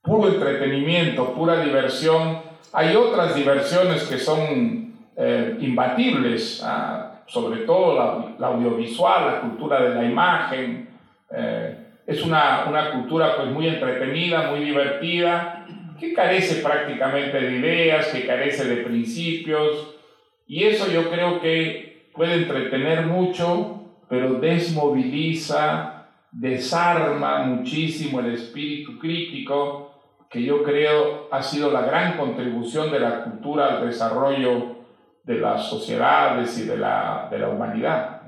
[0.00, 7.22] puro entretenimiento, pura diversión, hay otras diversiones que son eh, imbatibles, ¿ah?
[7.26, 10.88] sobre todo la, audiovisual, la cultura de la imagen.
[11.32, 11.76] Eh,
[12.06, 15.66] es una, una, cultura pues muy entretenida, muy divertida,
[15.98, 19.96] que carece prácticamente de ideas, que carece de principios,
[20.49, 29.91] y eso yo creo que puede entretener mucho, pero desmoviliza, desarma muchísimo el espíritu crítico,
[30.29, 34.75] que yo creo ha sido la gran contribución de la cultura al desarrollo
[35.23, 38.21] de las sociedades y de la, de la humanidad.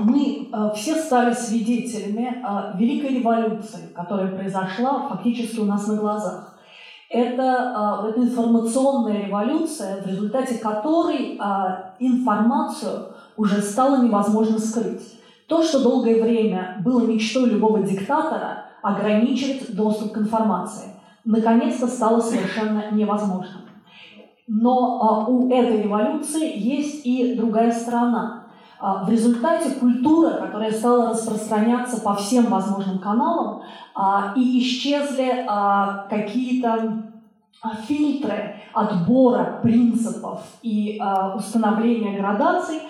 [0.00, 2.42] Мы все стали свидетелями
[2.76, 6.53] великой революции, которая произошла фактически у нас на глазах.
[7.15, 11.43] Это, э, это информационная революция, в результате которой э,
[11.99, 15.17] информацию уже стало невозможно скрыть.
[15.47, 20.89] То, что долгое время было мечтой любого диктатора, ограничивать доступ к информации,
[21.23, 23.61] наконец-то стало совершенно невозможным.
[24.47, 28.44] Но э, у этой революции есть и другая сторона.
[28.85, 33.63] В результате культура, которая стала распространяться по всем возможным каналам,
[34.35, 35.43] и исчезли
[36.07, 37.01] какие-то
[37.87, 41.01] фильтры отбора принципов и
[41.35, 42.81] установления градаций,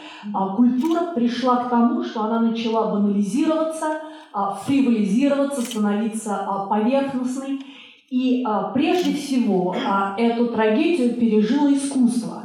[0.58, 4.02] культура пришла к тому, что она начала банализироваться,
[4.66, 7.62] фриволизироваться, становиться поверхностной.
[8.10, 9.74] И прежде всего
[10.18, 12.41] эту трагедию пережило искусство.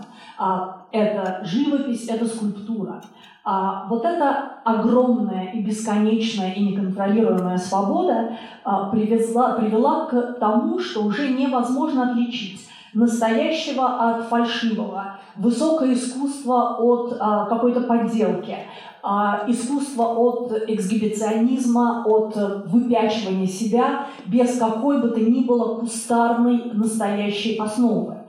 [0.92, 3.02] Это живопись, это скульптура.
[3.42, 11.04] А вот эта огромная и бесконечная и неконтролируемая свобода а, привезла, привела к тому, что
[11.04, 18.56] уже невозможно отличить настоящего от фальшивого, высокое искусство от а, какой-то подделки,
[19.02, 22.36] а, искусство от эксгибиционизма, от
[22.66, 28.19] выпячивания себя без какой бы то ни было кустарной настоящей основы.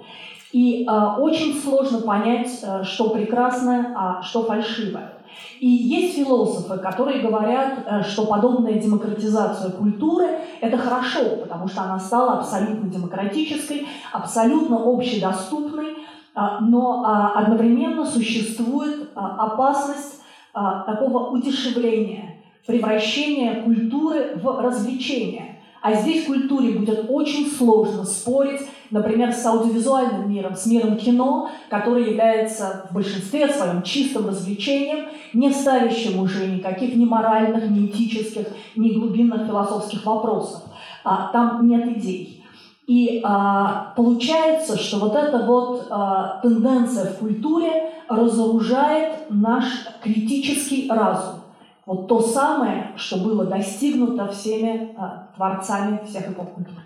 [0.51, 5.13] И а, очень сложно понять, а, что прекрасное, а что фальшивое.
[5.59, 10.27] И есть философы, которые говорят, э, что подобная демократизация культуры–
[10.61, 15.97] это хорошо, потому что она стала абсолютно демократической, абсолютно общедоступной,
[16.33, 20.21] а, но а, одновременно существует а, опасность
[20.53, 22.35] такого удешевления,
[22.67, 25.61] превращения культуры в развлечение.
[25.81, 28.59] А здесь культуре будет очень сложно спорить
[28.91, 35.51] например, с аудиовизуальным миром, с миром кино, который является в большинстве своем чистым развлечением, не
[35.51, 40.63] ставящим уже никаких ни моральных, ни этических, ни глубинных философских вопросов.
[41.03, 42.43] А, там нет идей.
[42.87, 49.65] И а, получается, что вот эта вот а, тенденция в культуре разоружает наш
[50.03, 51.41] критический разум.
[51.85, 56.81] Вот то самое, что было достигнуто всеми а, творцами всех эпох культуры.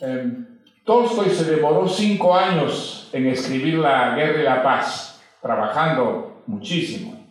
[0.00, 0.47] Эм,
[0.88, 7.26] Tolstoy se demoró cinco años en escribir La Guerra y la Paz, trabajando muchísimo.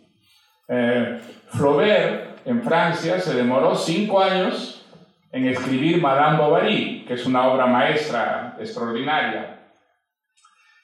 [0.68, 4.86] Eh, Flaubert, en Francia, se demoró cinco años
[5.32, 9.58] en escribir Madame Bovary, que es una obra maestra extraordinaria.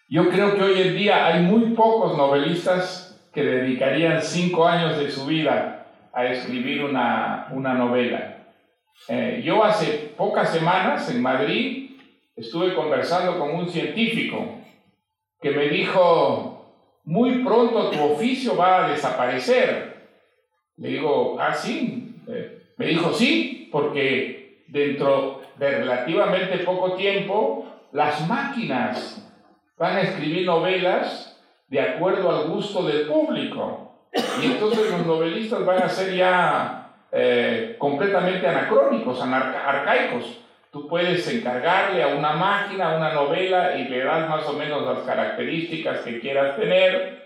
[0.09, 5.13] Yo creo que hoy en día hay muy pocos novelistas que dedicarían cinco años de
[5.13, 8.39] su vida a escribir una, novela.
[9.07, 11.84] Eh, yo hace pocas semanas en Madrid
[12.37, 14.59] estuve conversando con un científico
[15.41, 16.55] que me dijo,
[17.05, 19.95] muy pronto tu oficio va a desaparecer.
[20.77, 22.17] Le digo, ah, sí.
[22.27, 29.21] Eh, me dijo, sí, porque dentro de relativamente poco tiempo, las máquinas
[29.77, 34.09] van a escribir novelas de acuerdo al gusto del público.
[34.43, 40.44] Y entonces los novelistas van a ser ya eh, completamente anacrónicos, arcaicos.
[40.74, 45.00] Tú puedes encargarle a una máquina una novela y le das más o menos las
[45.00, 47.26] características que quieras tener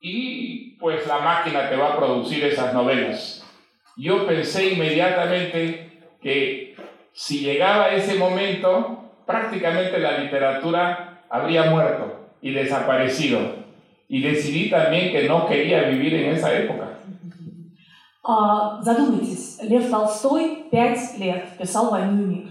[0.00, 3.44] y pues la máquina te va a producir esas novelas.
[3.96, 6.76] Yo pensé inmediatamente que
[7.12, 13.64] si llegaba ese momento, prácticamente la literatura habría muerto y desaparecido.
[14.08, 16.90] Y decidí también que no quería vivir en esa época.
[18.26, 22.47] А, задумайтесь, Лев Толстой пять лет писал «Войну и мир».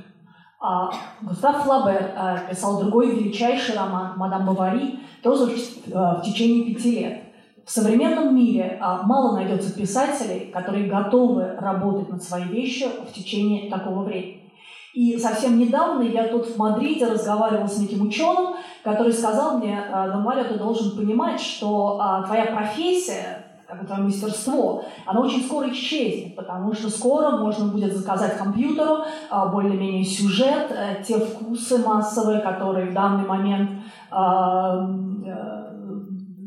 [0.60, 0.90] А,
[1.22, 6.98] Густав Флабер а, писал другой величайший роман «Мадам Бавари» тоже в, а, в течение пяти
[6.98, 7.22] лет.
[7.64, 13.70] В современном мире а, мало найдется писателей, которые готовы работать над своей вещью в течение
[13.70, 14.50] такого времени.
[14.94, 20.42] И совсем недавно я тут в Мадриде разговаривала с неким ученым, который сказал мне, Дамаля,
[20.42, 23.37] ты должен понимать, что твоя профессия
[23.68, 29.04] как бы твое мастерство, оно очень скоро исчезнет, потому что скоро можно будет заказать компьютеру
[29.28, 33.70] а, более-менее сюжет, э, те вкусы массовые, которые в данный момент
[34.10, 34.88] а,
[35.26, 35.64] э,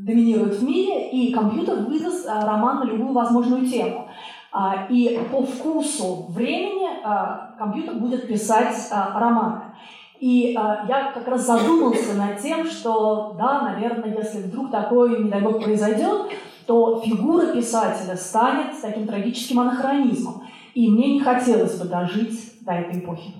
[0.03, 4.07] доминируют в мире, и компьютер выдаст а, роман на любую возможную тему.
[4.89, 6.89] И по вкусу времени
[7.57, 9.61] компьютер будет писать романы.
[10.19, 15.39] И я как раз задумался над тем, что да, наверное, если вдруг такое, не дай
[15.39, 16.31] бог, произойдет,
[16.71, 20.47] то фигура писателя станет таким трагическим анахронизмом.
[20.73, 23.33] И мне не хотелось бы дожить до этой эпохи.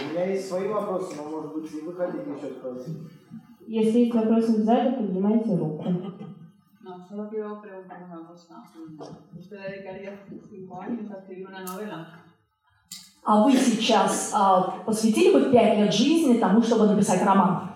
[0.00, 2.98] У меня есть свои вопросы, но, может быть, и вы хотите еще спросить.
[3.68, 5.84] Если есть вопросы в зале, поднимайте руку.
[6.82, 8.64] No, solo quiero preguntar una cosa.
[9.38, 10.18] ¿Usted dedicaría
[10.50, 12.23] cinco años a escribir una novela?
[13.23, 17.69] А вы сейчас а, посвятили бы пять лет жизни тому, чтобы написать роман?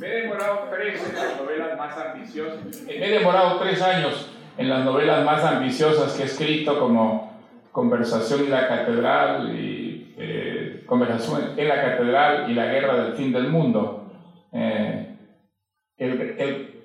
[0.00, 2.82] Me he demorado tres en las novelas más ambiciosas.
[2.86, 7.30] Me he demorado tres años en las novelas más ambiciosas que he escrito, como
[7.70, 13.32] Conversación en la Catedral y eh, Conversación en la Catedral y La Guerra del Fin
[13.32, 14.10] del Mundo.
[14.52, 15.16] Eh,
[15.98, 16.84] el, el,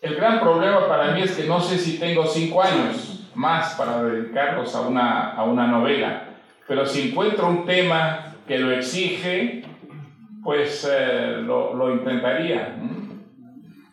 [0.00, 4.02] el gran problema para mí es que no sé si tengo cinco años más para
[4.02, 6.27] dedicarlos a una, a una novela.
[6.69, 9.63] Pero si encuentro un tema que lo exige,
[10.43, 12.75] pues eh, lo, lo intentaría.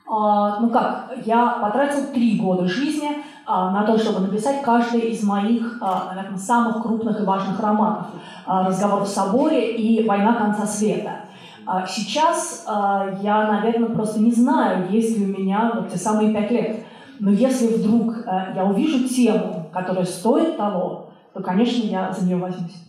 [0.09, 3.09] А, ну как, я потратил три года жизни
[3.47, 8.09] а, на то, чтобы написать каждый из моих, а, наверное, самых крупных и важных романов.
[8.45, 11.23] А, «Разговор в соборе» и «Война конца света».
[11.65, 16.33] А сейчас а, я, наверное, просто не знаю, есть ли у меня вот те самые
[16.33, 16.85] пять лет.
[17.21, 21.06] Но если вдруг а, я увижу тему, которое стоит того,
[21.37, 22.83] то, конечно, я за нее возьмусь.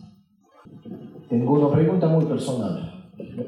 [1.28, 2.90] Tengo una pregunta muy personal,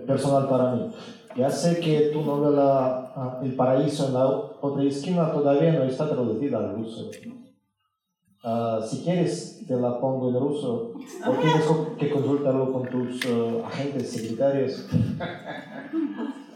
[0.06, 0.90] personal para mí.
[1.34, 6.06] Ya sé que tu novela ah, El paraíso en la otra esquina todavía no está
[6.06, 7.10] traducida al ruso.
[8.44, 10.92] Ah, si quieres, te la pongo en ruso
[11.26, 11.64] o tienes
[11.98, 14.86] que consultarlo con tus ah, agentes secretarios.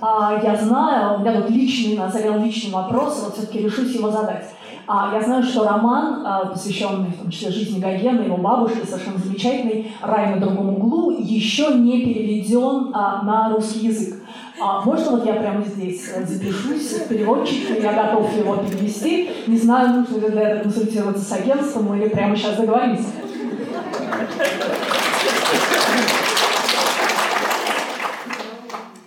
[0.01, 4.54] А, я знаю, у меня тут личный, назовем личный вопрос, вот все-таки решусь его задать.
[4.87, 9.19] А, я знаю, что роман, а, посвященный в том числе жизни Гогена, его бабушки, совершенно
[9.19, 14.23] замечательный, «Рай на другом углу», еще не переведен а, на русский язык.
[14.61, 19.31] А, можно вот я прямо здесь э, запишусь переводчик, я готов его перевести.
[19.47, 23.09] Не знаю, нужно ли для этого консультироваться с агентством или прямо сейчас договоримся.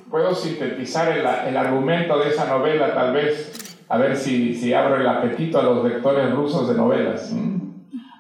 [0.09, 4.96] Puedo sintetizar el, el argumento de esa novela, tal vez, a ver si, si abro
[4.96, 7.30] el apetito a los lectores rusos de novelas.
[7.32, 7.62] ¿m?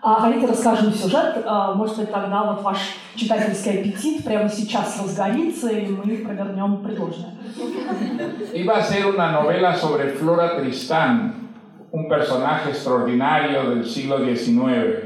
[0.04, 1.44] А хотите, расскажем сюжет?
[1.46, 2.78] А, Может быть, тогда вот ваш
[3.14, 7.36] читательский аппетит прямо сейчас разгорится, и мы провернем предложенное.
[8.52, 11.50] Iba a ser una novela sobre Flora Tristán,
[11.92, 15.04] un personaje extraordinario del siglo XIX,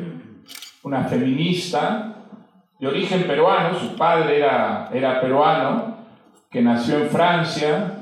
[0.82, 2.14] una feminista
[2.80, 5.96] de origen peruano, su padre era, era peruano,
[6.50, 7.98] que nació en Francia,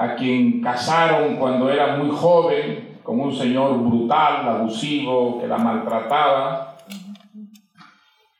[0.00, 6.78] a quien casaron cuando era muy joven con un señor brutal, abusivo, que la maltrataba.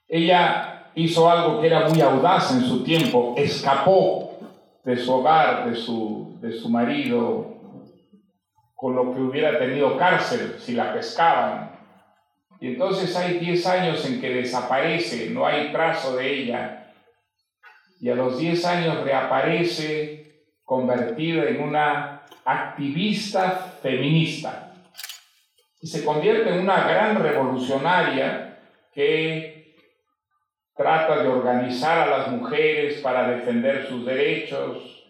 [0.09, 4.39] Ella hizo algo que era muy audaz en su tiempo, escapó
[4.85, 7.49] de su hogar, de su, de su marido,
[8.75, 11.73] con lo que hubiera tenido cárcel si la pescaban.
[12.59, 16.95] Y entonces hay 10 años en que desaparece, no hay trazo de ella.
[18.01, 20.20] Y a los 10 años reaparece
[20.71, 24.73] convertida en una activista feminista.
[25.81, 28.57] Y se convierte en una gran revolucionaria
[28.95, 29.75] que
[30.77, 35.05] trata de organizar a las mujeres para defender sus derechos,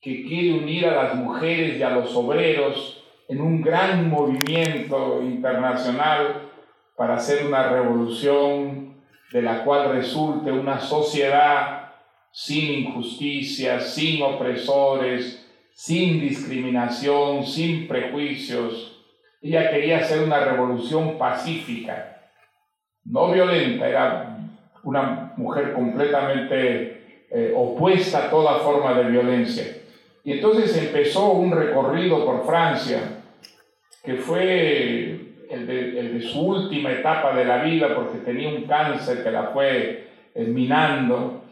[0.00, 6.50] que quiere unir a las mujeres y a los obreros en un gran movimiento internacional
[6.96, 9.00] para hacer una revolución
[9.30, 11.77] de la cual resulte una sociedad
[12.32, 19.04] sin injusticias, sin opresores, sin discriminación, sin prejuicios.
[19.40, 22.30] Ella quería hacer una revolución pacífica,
[23.04, 24.38] no violenta, era
[24.82, 29.64] una mujer completamente eh, opuesta a toda forma de violencia.
[30.24, 33.22] Y entonces empezó un recorrido por Francia,
[34.02, 38.64] que fue el de, el de, su última etapa de la vida, porque tenía un
[38.64, 41.44] cáncer que la fue eh, minando.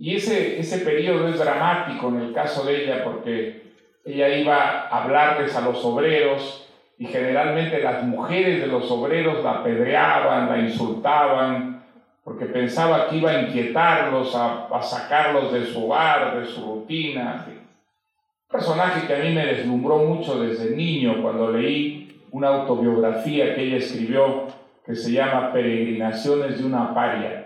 [0.00, 3.72] Y ese, ese periodo es dramático en el caso de ella, porque
[4.04, 6.66] ella iba a hablarles a los obreros
[6.98, 11.84] y generalmente las mujeres de los obreros la apedreaban, la insultaban,
[12.24, 17.46] porque pensaba que iba a inquietarlos, a, a sacarlos de su hogar, de su rutina.
[17.48, 23.62] Un personaje que a mí me deslumbró mucho desde niño cuando leí una autobiografía que
[23.62, 24.46] ella escribió
[24.84, 27.37] que se llama Peregrinaciones de una paria.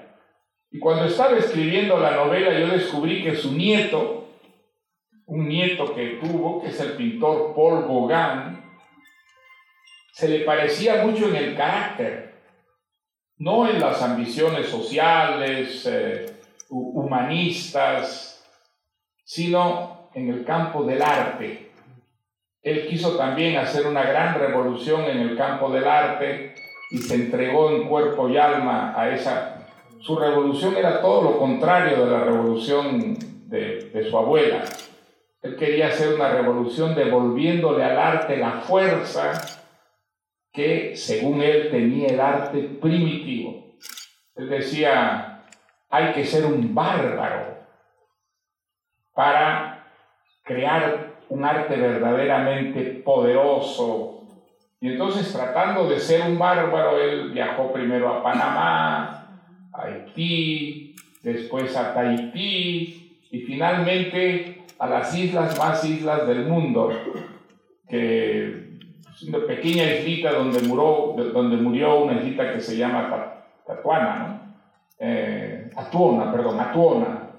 [0.72, 4.28] Y cuando estaba escribiendo la novela yo descubrí que su nieto,
[5.26, 8.62] un nieto que tuvo, que es el pintor Paul Gauguin,
[10.12, 12.34] se le parecía mucho en el carácter,
[13.36, 16.40] no en las ambiciones sociales, eh,
[16.70, 18.42] humanistas,
[19.24, 21.70] sino en el campo del arte.
[22.62, 26.54] Él quiso también hacer una gran revolución en el campo del arte
[26.90, 29.51] y se entregó en cuerpo y alma a esa...
[30.02, 33.16] Su revolución era todo lo contrario de la revolución
[33.48, 34.64] de, su abuela.
[35.42, 39.40] Él quería hacer una revolución devolviéndole al arte la fuerza
[40.52, 43.76] que, según él, tenía el arte primitivo.
[44.34, 45.44] Él decía,
[45.88, 47.58] hay que ser un bárbaro
[49.14, 49.86] para
[50.42, 54.24] crear un arte verdaderamente poderoso.
[54.80, 59.21] Y entonces, tratando de ser un bárbaro, él viajó primero a Panamá,
[59.72, 66.90] Haití, después a Tahití y finalmente a las islas más islas del mundo,
[67.88, 68.72] que
[69.10, 74.42] es una pequeña islita donde murió, donde murió una islita que se llama Tatuana, ¿no?
[74.98, 77.30] Eh, Atuona, perdón, Atuona.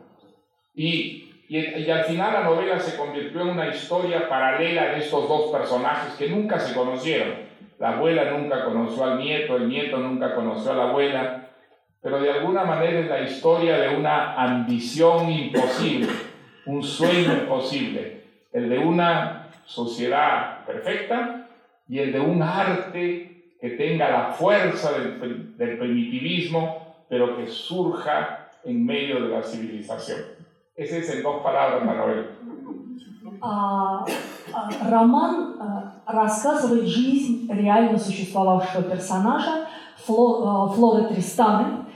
[0.74, 5.30] Y, y, y, al final la novela se convirtió en una historia paralela de estos
[5.30, 7.36] dos personajes que nunca se conocieron.
[7.80, 11.43] La abuela nunca conoció al nieto, el nieto nunca conoció a la abuela,
[12.03, 16.09] pero de alguna manera es la historia de una ambición imposible,
[16.67, 21.49] un sueño imposible, el de una sociedad perfecta
[21.89, 28.49] y el de un arte que tenga la fuerza del, del primitivismo, pero que surja
[28.65, 30.21] en medio de la civilización.
[30.77, 32.27] Ese es en dos palabras la novela.
[33.41, 34.05] А,
[34.53, 39.67] а, роман а, рассказывает жизнь реально существовавшего персонажа
[40.05, 41.87] Фло, а, Флоры Тристаны, а,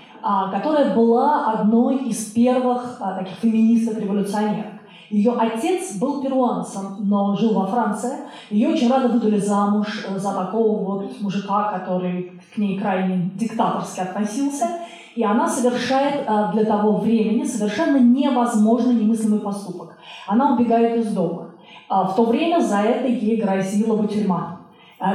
[0.52, 4.74] которая была одной из первых а, таких феминисток-революционеров.
[5.10, 8.12] Ее отец был перуанцем, но жил во Франции.
[8.49, 14.02] Ее очень рано выдали замуж э, за такого вот мужика, который к ней крайне диктаторски
[14.02, 14.68] относился.
[15.16, 19.98] И она совершает э, для того времени совершенно невозможный, немыслимый поступок.
[20.28, 21.52] Она убегает из дома.
[21.88, 24.58] А в то время за это ей грозила бы тюрьма.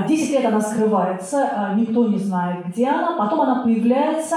[0.09, 3.17] Десять лет она скрывается, никто не знает, где она.
[3.19, 4.37] Потом она появляется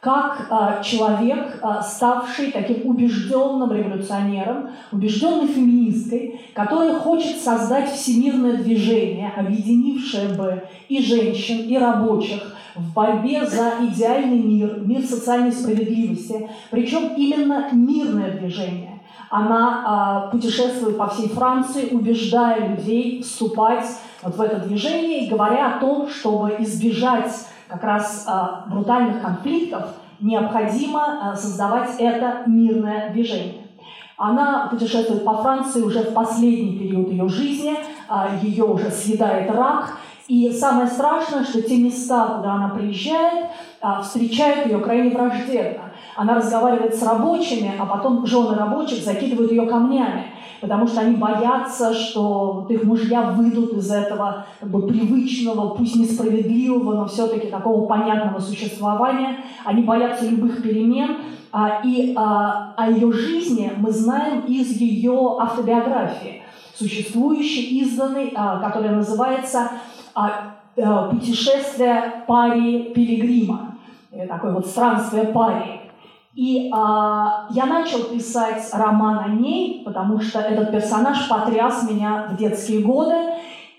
[0.00, 9.30] как а, человек, а, ставший таким убежденным революционером, убежденной феминисткой, которая хочет создать всемирное движение,
[9.36, 17.14] объединившее бы и женщин, и рабочих в борьбе за идеальный мир, мир социальной справедливости, причем
[17.16, 19.00] именно мирное движение.
[19.28, 23.86] Она а, путешествует по всей Франции, убеждая людей вступать
[24.22, 27.32] вот в это движение и говоря о том, чтобы избежать
[27.70, 29.84] как раз а, брутальных конфликтов,
[30.20, 33.66] необходимо а, создавать это мирное движение.
[34.16, 37.76] Она путешествует по Франции уже в последний период ее жизни,
[38.08, 43.46] а, ее уже съедает рак, и самое страшное, что те места, куда она приезжает,
[44.02, 45.89] встречают ее крайне враждебно.
[46.20, 50.26] Она разговаривает с рабочими, а потом жены рабочих закидывают ее камнями
[50.60, 56.96] потому что они боятся, что их мужья выйдут из этого как бы, привычного, пусть несправедливого,
[56.96, 59.38] но все-таки такого понятного существования.
[59.64, 61.16] Они боятся любых перемен.
[61.50, 66.42] А, и а, о ее жизни мы знаем из ее автобиографии,
[66.74, 69.70] существующей, изданной, а, которая называется
[70.74, 73.76] «Путешествие пари Пилигрима»,
[74.28, 75.89] такое вот странствие пари.
[76.34, 82.36] И а, я начал писать роман о ней, потому что этот персонаж потряс меня в
[82.36, 83.16] детские годы.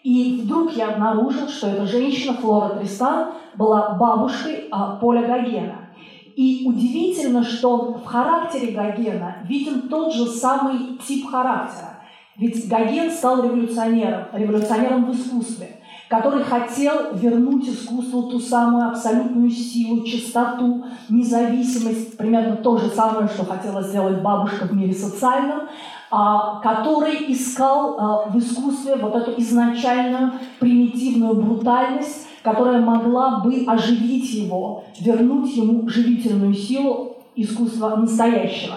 [0.04, 5.90] И вдруг я обнаружил, что эта женщина, Флора Тристан, была бабушкой а, Поля Гогена.
[6.36, 12.00] И удивительно, что в характере Гогена виден тот же самый тип характера.
[12.36, 15.81] Ведь Гоген стал революционером, революционером в искусстве
[16.12, 23.46] который хотел вернуть искусству ту самую абсолютную силу, чистоту, независимость, примерно то же самое, что
[23.46, 25.70] хотела сделать бабушка в мире социальном,
[26.12, 34.34] а, который искал а, в искусстве вот эту изначальную примитивную брутальность, которая могла бы оживить
[34.34, 38.76] его, вернуть ему живительную силу искусства настоящего.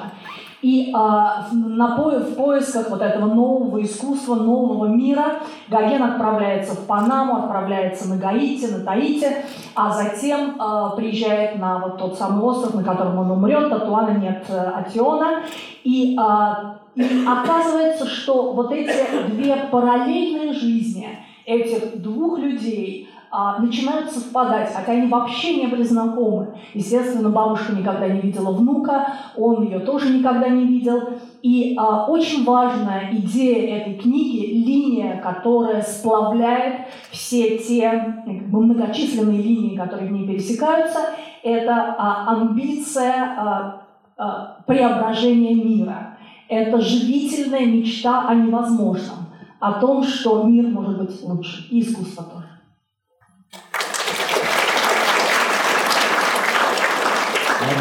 [0.64, 6.86] И а, на по, в поисках вот этого нового искусства, нового мира Гоген отправляется в
[6.86, 9.26] Панаму, отправляется на Гаити, на Таити,
[9.74, 14.46] а затем а, приезжает на вот тот самый остров, на котором он умрет, Татуана нет
[14.48, 15.42] э, Атиона.
[15.82, 23.03] И, а, и оказывается, что вот эти две параллельные жизни этих двух людей–
[23.36, 26.54] а, начинают совпадать, хотя они вообще не были знакомы.
[26.72, 31.02] Естественно, бабушка никогда не видела внука, он ее тоже никогда не видел.
[31.42, 40.10] И а, очень важная идея этой книги, линия, которая сплавляет все те многочисленные линии, которые
[40.10, 41.00] в ней пересекаются,
[41.42, 43.86] это а, амбиция а,
[44.16, 46.18] а, преображения мира.
[46.48, 49.26] Это живительная мечта о невозможном,
[49.58, 52.53] о том, что мир может быть лучше, искусство тоже.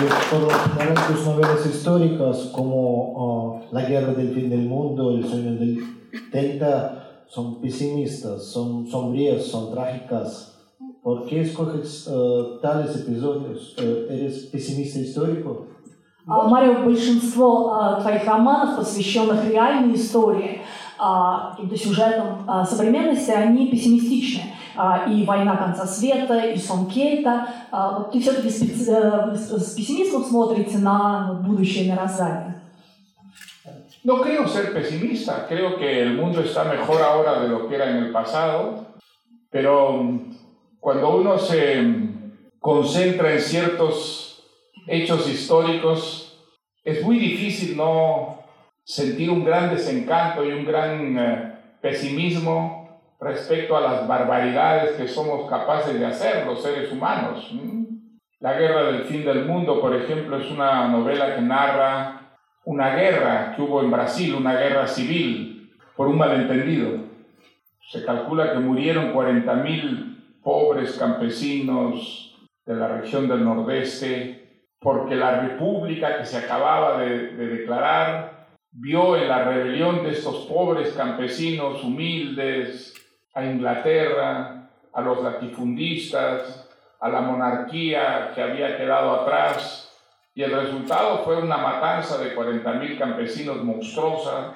[0.04, 5.56] Lo general tus novelas históricas como uh, La guerra del fin del mundo, El sueño
[5.56, 5.80] del
[6.32, 10.56] Delta, son pesimistas, son sombrías, son trágicas.
[11.02, 13.76] ¿Por qué escoges uh, tales episodios?
[13.78, 15.68] Uh, ¿Eres pesimista histórico?
[16.26, 20.62] Марио, большинство твоих романов, посвященных реальной истории,
[20.98, 24.44] каким-то сюжетам современности, они пессимистичны.
[25.09, 27.49] и «Война конца света», и «Сон Кейта».
[27.73, 32.55] Вот ты все-таки с, с пессимизмом смотрите на будущее мироздание?
[34.05, 37.91] No creo ser pesimista, creo que el mundo está mejor ahora de lo que era
[37.91, 38.87] en el pasado,
[39.51, 40.21] pero
[40.81, 41.85] cuando uno se
[42.61, 44.45] concentra en ciertos
[44.87, 46.39] hechos históricos,
[46.85, 48.45] es muy difícil no
[48.85, 52.82] sentir un gran desencanto y un gran eh, pesimismo
[53.24, 57.52] respecto a las barbaridades que somos capaces de hacer los seres humanos.
[58.40, 62.20] La guerra del fin del mundo, por ejemplo, es una novela que narra
[62.66, 66.92] una guerra que hubo en Brasil, una guerra civil, por un malentendido.
[67.90, 72.36] Se calcula que murieron 40.000 pobres campesinos
[72.66, 79.18] de la región del nordeste, porque la república que se acababa de, de declarar vio
[79.18, 82.94] en la rebelión de estos pobres campesinos humildes
[83.34, 86.70] a Inglaterra, a los latifundistas,
[87.00, 89.92] a la monarquía que había quedado atrás,
[90.36, 94.56] y el resultado fue una matanza de 40.000 campesinos monstruosa.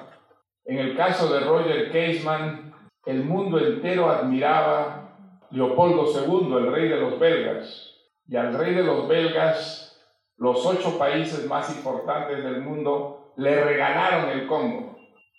[0.64, 2.74] En el caso de Roger Caseman,
[3.06, 5.10] el mundo entero admiraba
[5.50, 7.94] Leopoldo II, el rey de los belgas,
[8.26, 10.00] y al rey de los belgas,
[10.36, 14.87] los ocho países más importantes del mundo le regalaron el Congo.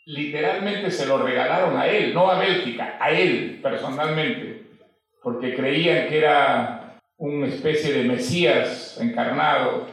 [0.10, 4.64] Literalmente se lo regalaron a él, no a Bélgica, a él personalmente,
[5.22, 9.86] porque creían que era una especie de Mesías encarnado,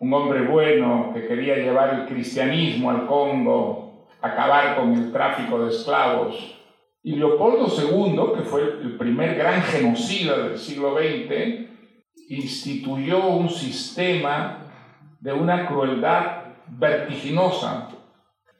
[0.00, 5.70] un hombre bueno que quería llevar el cristianismo al Congo, acabar con el tráfico de
[5.70, 6.58] esclavos.
[7.04, 11.68] Y Leopoldo II, que fue el primer gran genocida del siglo XX,
[12.30, 14.58] instituyó un sistema
[15.20, 17.90] de una crueldad vertiginosa.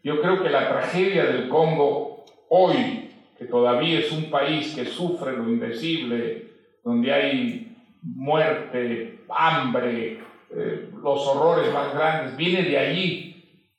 [0.03, 5.37] Yo creo que la tragedia del Congo hoy, que todavía es un país que sufre
[5.37, 6.49] lo indecible,
[6.83, 10.19] donde hay muerte, hambre,
[10.51, 13.29] eh, los horrores más grandes, viene de allí,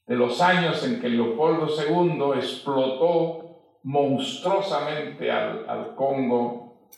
[0.08, 6.90] de los años en que Leopoldo II explotó monstruosamente al, al Congo,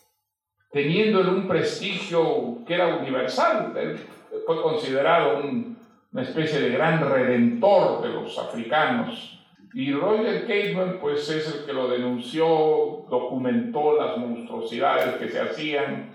[0.72, 3.74] teniendo un prestigio que era universal.
[3.76, 4.00] Él
[4.46, 5.76] fue considerado un,
[6.16, 9.38] una especie de gran redentor de los africanos.
[9.74, 16.12] Y Roger Caveman, pues es el que lo denunció, documentó las monstruosidades que se hacían.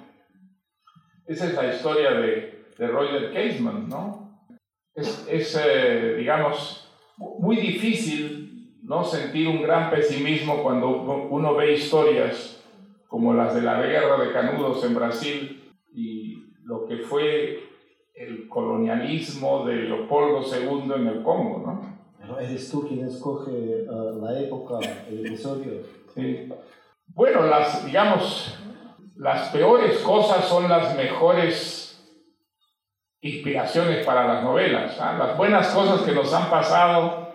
[1.26, 4.48] Esa es la historia de, de Roger Caseman, ¿no?
[4.94, 10.88] Es, es eh, digamos, muy difícil no sentir un gran pesimismo cuando
[11.28, 12.64] uno ve historias
[13.06, 17.69] como las de la guerra de Canudos en Brasil y lo que fue
[18.20, 21.98] el colonialismo de Leopoldo II en el Congo, ¿no?
[22.20, 24.78] Pero eres tú quien escoge uh, la época,
[25.08, 25.72] el episodio.
[26.14, 26.52] Sí.
[27.06, 28.58] Bueno, las, digamos,
[29.16, 31.98] las peores cosas son las mejores
[33.22, 35.00] inspiraciones para las novelas.
[35.00, 35.16] ¿ah?
[35.18, 37.30] Las buenas cosas que nos han pasado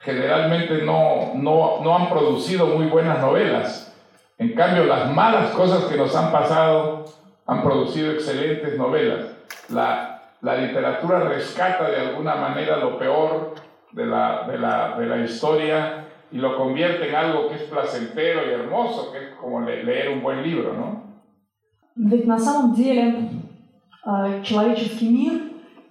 [0.00, 3.96] generalmente no, no, no han producido muy buenas novelas.
[4.36, 7.04] En cambio, las malas cosas que nos han pasado
[7.46, 9.26] han producido excelentes novelas.
[9.68, 10.07] La,
[10.40, 13.54] la literatura rescata de alguna manera lo peor
[13.92, 18.46] de la, de, la, de la historia y lo convierte en algo que es placentero
[18.46, 21.08] y hermoso, que es como leer un buen libro, ¿no?
[21.96, 23.28] Ведь на самом деле
[24.44, 25.42] человеческий мир,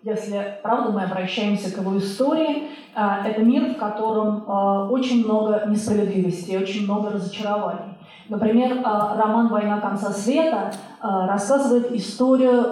[0.03, 4.45] если правда мы обращаемся к его истории, это мир, в котором
[4.89, 7.96] очень много несправедливости, очень много разочарований.
[8.29, 12.63] Например, роман «Война конца света» рассказывает историю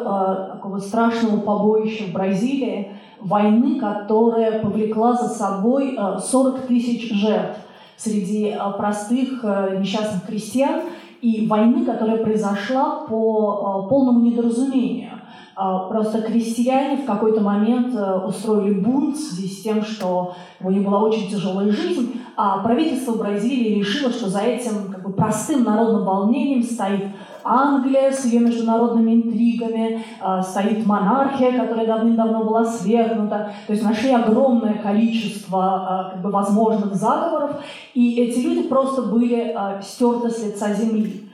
[0.52, 2.92] такого страшного побоища в Бразилии,
[3.22, 7.60] войны, которая повлекла за собой 40 тысяч жертв
[7.96, 9.44] среди простых
[9.80, 10.82] несчастных крестьян
[11.22, 15.12] и войны, которая произошла по полному недоразумению.
[15.56, 17.96] Просто крестьяне в какой-то момент
[18.26, 23.14] устроили бунт в связи с тем, что у них была очень тяжелая жизнь, а правительство
[23.14, 27.06] Бразилии решило, что за этим как бы, простым народным волнением стоит
[27.46, 30.04] Англия с ее международными интригами,
[30.42, 33.52] стоит монархия, которая давным-давно была свергнута.
[33.68, 37.64] То есть нашли огромное количество как бы, возможных заговоров,
[37.94, 41.30] и эти люди просто были стерты с лица земли.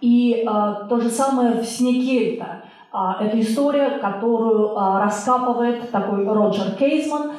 [0.00, 0.46] И
[0.88, 2.62] то же самое в «Сне Кельта».
[2.92, 7.32] Это история, которую раскапывает такой Роджер Кейзман,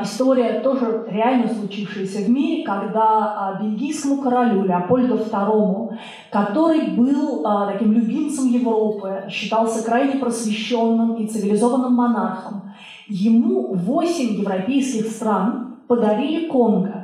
[0.00, 5.98] история тоже реально случившаяся в мире, когда бельгийскому королю Леопольду II,
[6.30, 12.72] который был таким любимцем Европы, считался крайне просвещенным и цивилизованным монархом,
[13.06, 16.95] ему восемь европейских стран подарили Конго.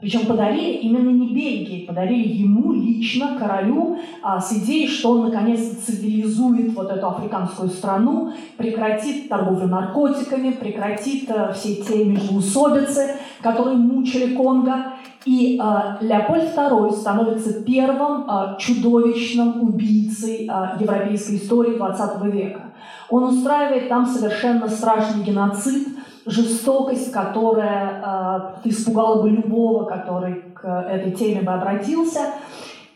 [0.00, 5.60] Причем подарили именно не Бельгии, подарили ему лично, королю, а, с идеей, что он наконец
[5.84, 14.36] цивилизует вот эту африканскую страну, прекратит торговлю наркотиками, прекратит а, все те междоусобицы, которые мучили
[14.36, 14.92] Конго.
[15.24, 20.48] И а, Леопольд II становится первым а, чудовищным убийцей
[20.78, 22.66] европейской истории XX века.
[23.10, 25.88] Он устраивает там совершенно страшный геноцид,
[26.28, 32.20] жестокость, которая э, испугала бы любого, который к этой теме бы обратился.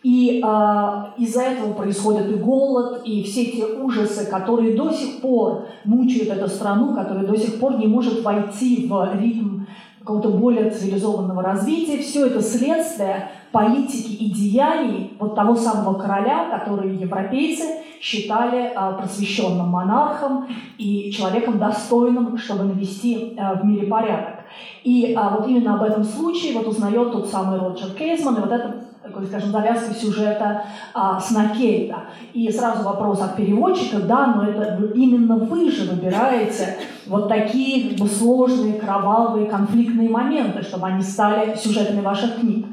[0.03, 5.67] И э, из-за этого происходит и голод, и все те ужасы, которые до сих пор
[5.85, 9.61] мучают эту страну, которая до сих пор не может войти в ритм
[10.01, 11.99] какого-то более цивилизованного развития.
[11.99, 17.63] Все это следствие политики и деяний вот того самого короля, который европейцы
[18.03, 24.41] считали а, просвещенным монархом и человеком достойным, чтобы навести а, в мире порядок.
[24.83, 28.51] И а, вот именно об этом случае вот узнает тот самый Роджер Кейсман, и вот
[28.51, 28.75] это
[29.05, 30.65] такой, скажем, завязка сюжета
[30.95, 32.05] а, Снакейта.
[32.33, 37.99] И сразу вопрос от переводчика, да, но это именно вы же выбираете вот такие как
[38.01, 42.67] бы, сложные, кровавые, конфликтные моменты, чтобы они стали сюжетами ваших книг.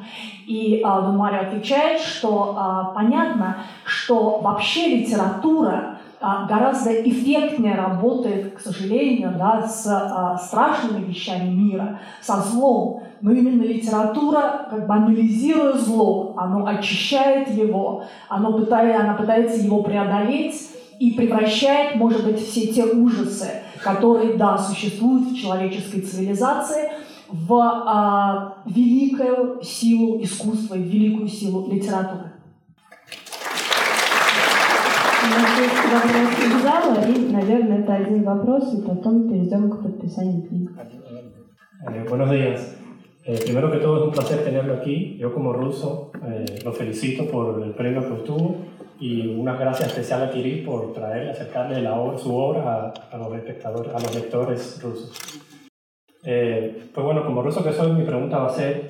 [0.50, 8.56] И а, Дон Марио отвечает, что а, понятно, что вообще литература а, гораздо эффектнее работает,
[8.56, 13.04] к сожалению, да, с а, страшными вещами мира, со злом.
[13.22, 19.84] Но именно литература, как бы анализируя зло, оно очищает его, оно пытается, она пытается его
[19.84, 20.68] преодолеть
[20.98, 26.90] и превращает, может быть, все те ужасы, которые, да, существуют в человеческой цивилизации,
[27.29, 32.33] в а, великую силу искусства и великую силу литературы.
[35.25, 39.83] У нас есть вопрос из зала, и, наверное, это один вопрос, и потом перейдем к
[39.83, 40.71] подписанию книг.
[41.93, 42.77] Eh, buenos días.
[43.25, 45.17] Eh, primero que todo es un placer tenerlo aquí.
[45.19, 48.57] Yo como ruso eh, lo felicito por el premio que obtuvo
[49.01, 53.19] y una gracias especial a Kirill por traerle, acercarle la obra, su obra a, a,
[53.19, 55.13] los espectadores, a los lectores rusos.
[56.24, 58.88] Eh, pues bueno, como ruso que soy, mi pregunta va a ser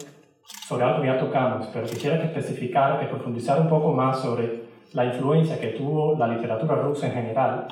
[0.68, 4.70] sobre algo que ya tocamos, pero quisiera que especificar, que profundizar un poco más sobre
[4.94, 7.68] la influencia que tuvo la literatura rusa en general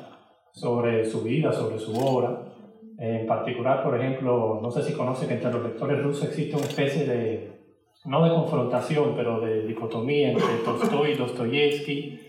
[0.52, 2.42] sobre su vida, sobre su obra.
[3.00, 6.66] En particular, por ejemplo, no sé si conoce que entre los lectores rusos existe una
[6.66, 7.52] especie de,
[8.06, 12.20] no de confrontación, pero de dicotomía entre Tolstoy y Dostoyevsky.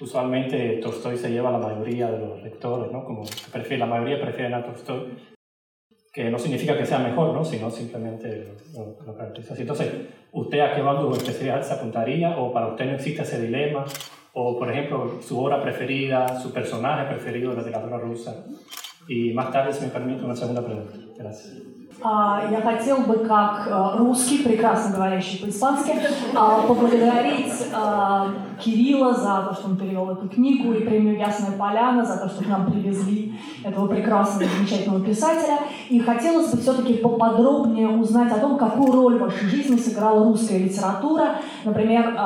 [0.00, 3.04] Usualmente Tolstoy se lleva a la mayoría de los lectores, ¿no?
[3.04, 3.22] Como
[3.52, 5.16] prefiere, la mayoría prefieren a Tolstoy,
[6.15, 7.43] que no significa que sea mejor, ¿no?
[7.43, 9.61] Sino simplemente lo, lo caracteriza así.
[9.61, 9.91] Entonces,
[10.31, 12.37] ¿usted a qué bando especial se apuntaría?
[12.37, 13.85] ¿O para usted no existe ese dilema?
[14.33, 18.35] o por ejemplo su obra preferida, su personaje preferido de la literatura rusa.
[19.07, 20.93] И más tarde, si me permite, una segunda pregunta.
[21.17, 21.53] Gracias.
[22.03, 23.67] Я хотел бы, как
[23.99, 25.91] русский, прекрасно говорящий по-испански,
[26.33, 27.53] поблагодарить
[28.59, 32.43] Кирилла за то, что он перевел эту книгу, и премию «Ясная поляна» за то, что
[32.43, 33.34] к нам привезли
[33.64, 35.58] этого прекрасного, замечательного писателя.
[35.88, 40.58] И хотелось бы все-таки поподробнее узнать о том, какую роль в вашей жизни сыграла русская
[40.58, 41.36] литература.
[41.64, 42.16] Например,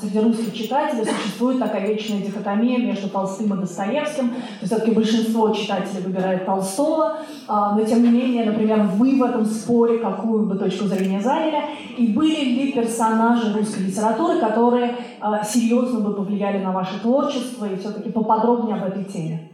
[0.00, 4.30] среди русских читателей существует такая вечная дихотомия между Толстым и Достоевским.
[4.30, 7.18] То есть все-таки большинство читателей выбирает Толстого,
[7.48, 11.62] но тем не менее, например, вы в этом споре какую бы точку зрения заняли,
[11.96, 17.76] и были ли персонажи русской литературы, которые э, серьезно бы повлияли на ваше творчество, и
[17.76, 19.50] все-таки поподробнее об этой теме.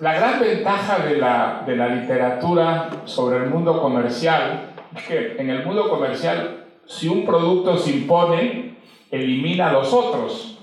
[0.00, 5.50] La gran ventaja de la, de la literatura sobre el mundo comercial es que en
[5.50, 8.76] el mundo comercial, si un producto se impone,
[9.10, 10.60] elimina a los otros.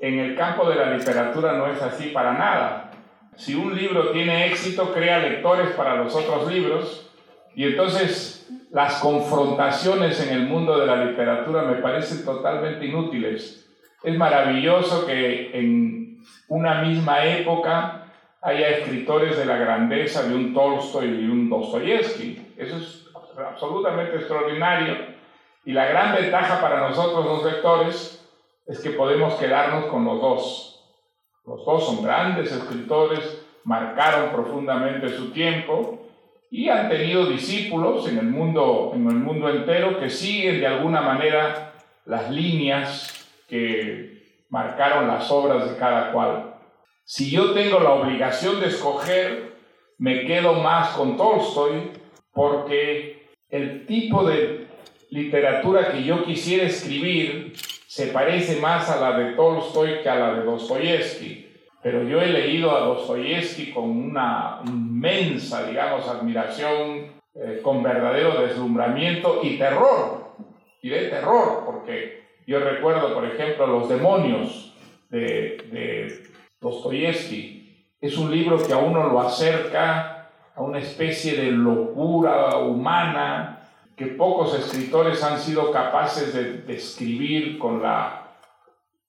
[0.00, 2.90] En el campo de la literatura no es así para nada.
[3.36, 7.10] Si un libro tiene éxito, crea lectores para los otros libros
[7.54, 13.66] y entonces las confrontaciones en el mundo de la literatura me parecen totalmente inútiles.
[14.02, 16.18] Es maravilloso que en
[16.48, 18.04] una misma época
[18.42, 22.54] haya escritores de la grandeza de un Tolstoy y un Dostoyevsky.
[22.56, 24.96] Eso es absolutamente extraordinario.
[25.64, 28.26] Y la gran ventaja para nosotros los lectores
[28.66, 30.84] es que podemos quedarnos con los dos.
[31.46, 36.06] Los dos son grandes escritores, marcaron profundamente su tiempo
[36.50, 41.00] y han tenido discípulos en el mundo, en el mundo entero que siguen de alguna
[41.00, 41.72] manera
[42.04, 46.47] las líneas que marcaron las obras de cada cual.
[47.10, 49.54] Si yo tengo la obligación de escoger,
[49.96, 51.90] me quedo más con Tolstoy
[52.34, 54.66] porque el tipo de
[55.08, 57.54] literatura que yo quisiera escribir
[57.86, 61.50] se parece más a la de Tolstoy que a la de Dostoyevsky.
[61.82, 69.40] Pero yo he leído a Dostoyevsky con una inmensa, digamos, admiración, eh, con verdadero deslumbramiento
[69.42, 70.34] y terror.
[70.82, 74.74] Y de terror, porque yo recuerdo, por ejemplo, Los demonios
[75.08, 76.27] de, de
[76.60, 77.94] Dostoyevsky.
[78.00, 83.58] Es un libro que a uno lo acerca a una especie de locura humana
[83.96, 88.36] que pocos escritores han sido capaces de describir con la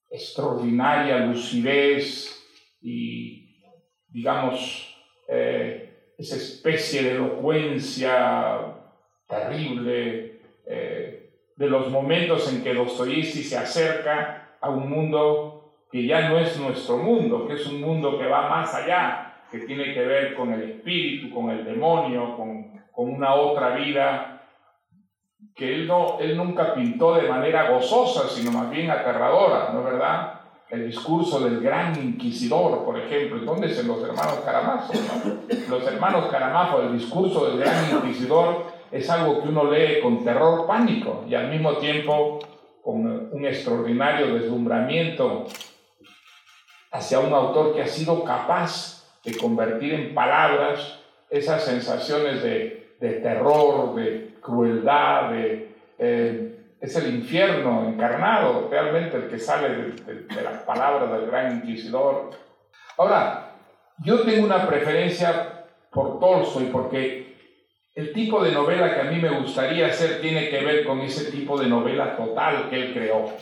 [0.10, 2.36] extraordinaria lucidez
[2.82, 3.64] y,
[4.08, 4.96] digamos,
[5.28, 8.76] eh, esa especie de elocuencia
[9.28, 15.59] terrible eh, de los momentos en que Dostoyevsky se acerca a un mundo
[15.92, 19.60] que ya no es nuestro mundo, que es un mundo que va más allá, que
[19.60, 24.40] tiene que ver con el espíritu, con el demonio, con, con una otra vida
[25.56, 29.86] que él, no, él nunca pintó de manera gozosa, sino más bien aterradora, ¿no es
[29.86, 30.34] verdad?
[30.70, 34.94] El discurso del gran inquisidor, por ejemplo, ¿dónde es en los hermanos Caramazo?
[35.70, 40.68] Los hermanos Caramazo, el discurso del gran inquisidor es algo que uno lee con terror,
[40.68, 42.40] pánico y al mismo tiempo
[42.84, 45.46] con un extraordinario deslumbramiento
[46.92, 51.00] hacia un autor que ha sido capaz de convertir en palabras
[51.30, 59.28] esas sensaciones de, de terror, de crueldad, de, eh, es el infierno encarnado, realmente el
[59.28, 62.32] que sale de, de, las palabras del gran inquisidor.
[62.98, 63.52] Ahora,
[64.04, 67.36] yo tengo una preferencia por Tolstoy porque
[67.96, 71.30] el tipo de novela que a mí me gustaría hacer tiene que ver con ese
[71.32, 73.34] tipo de novela total que él creó.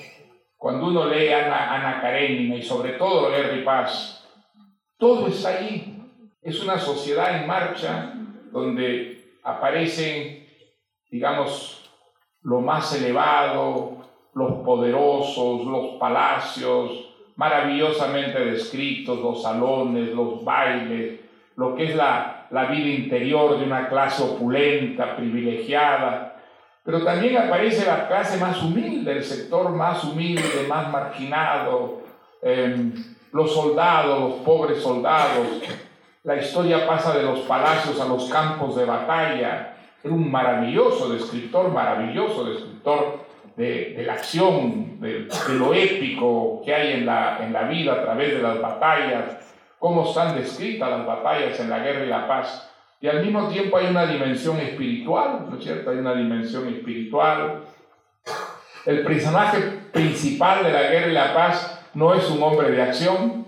[0.58, 4.28] Cuando uno lee Ana, Ana Karenina y sobre todo Larry Paz,
[4.98, 5.94] todo está ahí.
[6.42, 8.14] Es una sociedad en marcha
[8.52, 10.48] donde aparecen,
[11.12, 11.92] digamos,
[12.42, 13.98] lo más elevado,
[14.34, 21.20] los poderosos, los palacios, maravillosamente descritos, los salones, los bailes,
[21.56, 26.37] lo que es la, la vida interior de una clase opulenta, privilegiada,
[26.88, 32.00] pero también aparece la clase más humilde, el sector más humilde, más marginado,
[32.42, 32.94] em,
[33.34, 35.48] los soldados, los pobres soldados.
[36.24, 39.76] La historia pasa de los palacios a los campos de batalla.
[40.02, 43.20] Era un maravilloso descriptor, maravilloso descriptor
[43.58, 48.02] de, la acción, de, de, lo épico que hay en la, en la vida a
[48.02, 49.38] través de las batallas,
[49.78, 52.67] cómo están descritas las batallas en la guerra y la paz.
[53.00, 55.92] Y al mismo tiempo hay una dimensión espiritual, ¿no es cierto?
[55.92, 57.64] Hay una dimensión espiritual.
[58.86, 59.60] El personaje
[59.92, 63.46] principal de la guerra y la paz no es un hombre de acción,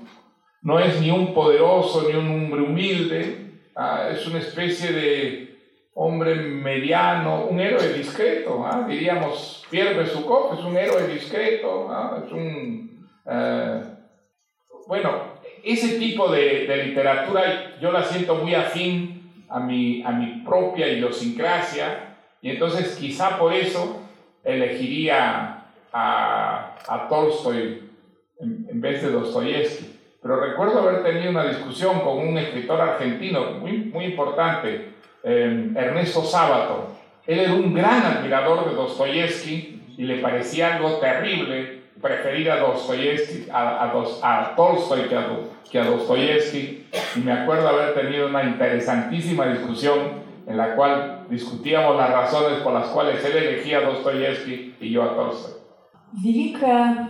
[0.62, 4.10] no es ni un poderoso ni un hombre humilde, ¿ah?
[4.12, 5.50] es una especie de
[5.96, 8.86] hombre mediano, un héroe discreto, ¿ah?
[8.88, 12.22] diríamos, Pierre Besukhov es un héroe discreto, ¿ah?
[12.24, 13.10] es un...
[13.26, 13.82] Eh,
[14.88, 19.19] bueno, ese tipo de, de literatura yo la siento muy afín
[19.50, 24.02] a mi, a mi propia idiosincrasia y entonces quizá por eso
[24.44, 27.90] elegiría a, a Tolstoy
[28.40, 29.96] en, vez de Dostoyevsky.
[30.22, 34.94] Pero recuerdo haber tenido una discusión con un escritor argentino muy, muy importante,
[35.24, 36.96] eh, Ernesto Sábato.
[37.26, 43.50] Él era un gran admirador de Dostoyevsky y le parecía algo terrible preferir a Dostoyevsky,
[43.52, 45.26] a, a, a Tolstoy que a,
[45.70, 46.86] que a Dostoyevsky.
[47.16, 52.74] Y me acuerdo haber tenido una interesantísima discusión en la cual discutíamos las razones por
[52.74, 55.54] las cuales él elegía a Dostoyevsky y yo a Tolstoy.
[56.12, 57.08] Великое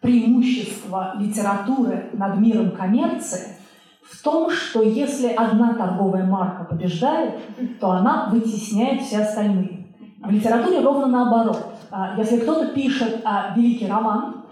[0.00, 3.56] преимущество литературы над миром коммерции
[4.02, 7.38] в том, что если одна торговая марка побеждает,
[7.80, 9.86] то она вытесняет все остальные.
[10.18, 11.71] В литературе ровно наоборот.
[12.16, 13.24] Если кто-то пишет
[13.54, 14.42] великий роман,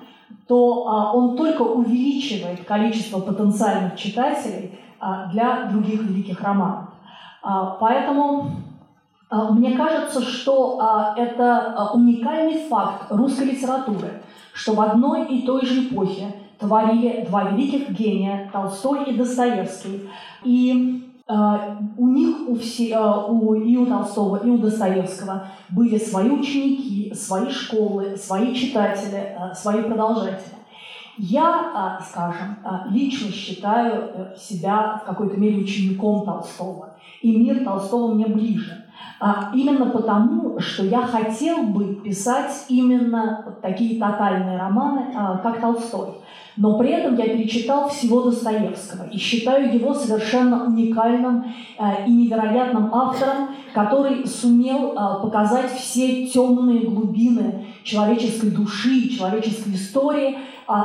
[0.47, 0.83] то
[1.15, 4.79] он только увеличивает количество потенциальных читателей
[5.33, 6.89] для других великих романов.
[7.81, 8.51] Поэтому
[9.31, 14.23] мне кажется, что это уникальный факт русской литературы,
[14.53, 20.11] что в одной и той же эпохе творили два великих гения Толстой и Достоевский.
[20.45, 21.10] И
[21.97, 22.99] у них, у все,
[23.29, 29.83] у, и у Толстого, и у Достоевского были свои ученики, свои школы, свои читатели, свои
[29.83, 30.57] продолжатели.
[31.19, 32.57] Я, скажем,
[32.91, 38.85] лично считаю себя в какой-то мере учеником Толстого, и мир Толстого мне ближе.
[39.53, 45.13] Именно потому, что я хотел бы писать именно такие тотальные романы,
[45.43, 46.15] как Толстой.
[46.57, 51.45] Но при этом я перечитал всего Достоевского и считаю его совершенно уникальным
[51.79, 60.39] э, и невероятным автором, который сумел показать все темные глубины человеческой души, человеческой истории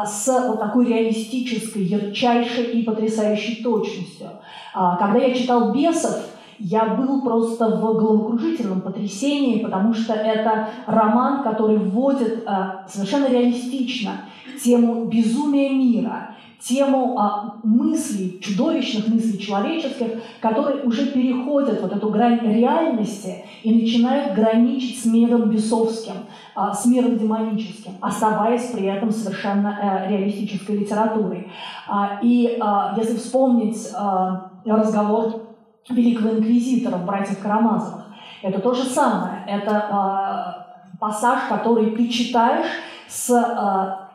[0.06, 4.28] с вот такой реалистической, ярчайшей и потрясающей точностью.
[4.74, 6.26] Когда я читал «Бесов»,
[6.60, 14.22] я был просто в головокружительном потрясении, потому что это роман, который вводит э, совершенно реалистично
[14.64, 16.36] тему безумия мира,
[16.68, 24.34] тему а, мыслей, чудовищных мыслей человеческих, которые уже переходят вот эту грань реальности и начинают
[24.34, 26.26] граничить с миром бесовским,
[26.56, 31.52] а, с миром демоническим, оставаясь при этом совершенно а, реалистической литературой.
[31.88, 35.45] А, и а, если вспомнить а, разговор
[35.90, 38.06] великого инквизитора в «Братьях Карамазовых»,
[38.42, 39.44] это то же самое.
[39.48, 40.68] Это а,
[41.00, 42.68] пассаж, который ты читаешь
[43.08, 44.06] с а,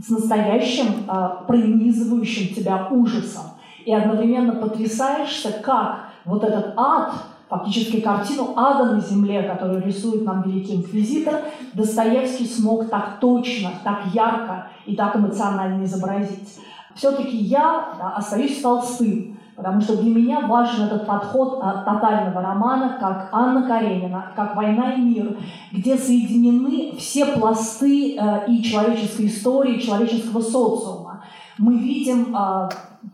[0.00, 3.44] с настоящим э, пронизывающим тебя ужасом.
[3.84, 7.14] И одновременно потрясаешься, как вот этот ад,
[7.48, 11.40] фактически картину ада на земле, которую рисует нам великий инквизитор,
[11.74, 16.58] Достоевский смог так точно, так ярко и так эмоционально изобразить.
[16.94, 22.96] Все-таки я да, остаюсь Толстым, потому что для меня важен этот подход а, тотального романа,
[22.98, 25.36] как Анна Каренина, как «Война и мир»,
[25.72, 31.22] где соединены все пласты э, и человеческой истории, и человеческого социума.
[31.58, 32.68] Мы видим э,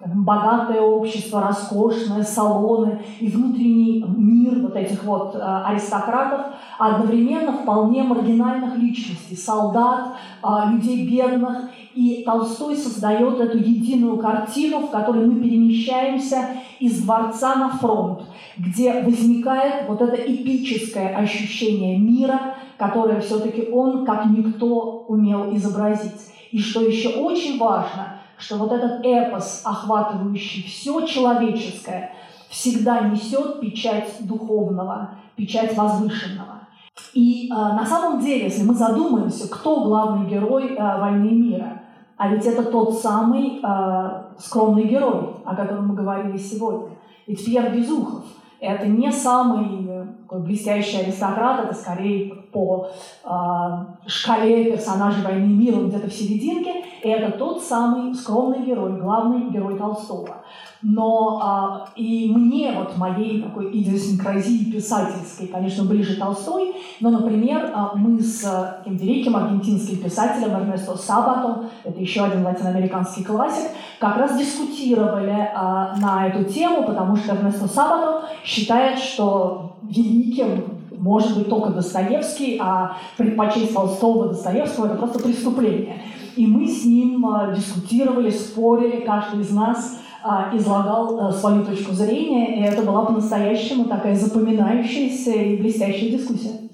[0.07, 6.47] богатое общество, роскошное, салоны и внутренний мир вот этих вот э, аристократов,
[6.79, 10.17] одновременно вполне маргинальных личностей, солдат,
[10.71, 11.71] людей бедных.
[11.95, 18.23] И Толстой создает эту единую картину, в которой мы перемещаемся из дворца на фронт,
[18.57, 26.33] где возникает вот это эпическое ощущение мира, которое все-таки он, как никто, умел изобразить.
[26.53, 32.13] И что еще очень важно– что вот этот эпос, охватывающий все человеческое,
[32.49, 36.58] всегда несет печать духовного, печать возвышенного.
[37.15, 41.83] И э, на самом деле, если мы задумаемся, кто главный герой э, «Войны мира»,
[42.17, 46.91] а ведь это тот самый э, скромный герой, о котором мы говорили сегодня.
[47.27, 48.25] Ведь Пьер Безухов–
[48.61, 49.89] это не самый
[50.29, 52.89] такой блестящий аристократ, это скорее по
[53.25, 53.29] э,
[54.07, 56.85] шкале персонажей «Войны мира» где-то в серединке.
[57.03, 60.37] Это тот самый скромный герой, главный герой Толстого.
[60.81, 67.97] Но э, и мне, вот моей такой идиосинкразии писательской, конечно, ближе Толстой, но, например, э,
[67.97, 68.43] мы с
[68.79, 76.01] таким великим аргентинским писателем Эрнесто Сабато, это еще один латиноамериканский классик, как раз дискутировали э,
[76.01, 82.97] на эту тему, потому что Эрнесто Сабато считает, что великим может быть только Достоевский, а
[83.17, 86.03] предпочесть Толстого Достоевского– это просто преступление.
[86.39, 91.93] И мы с ним а, дискутировали, спорили, каждый из нас а, излагал а, свою точку
[91.93, 96.68] зрения, и это была по-настоящему такая запоминающаяся и блестящая дискуссия.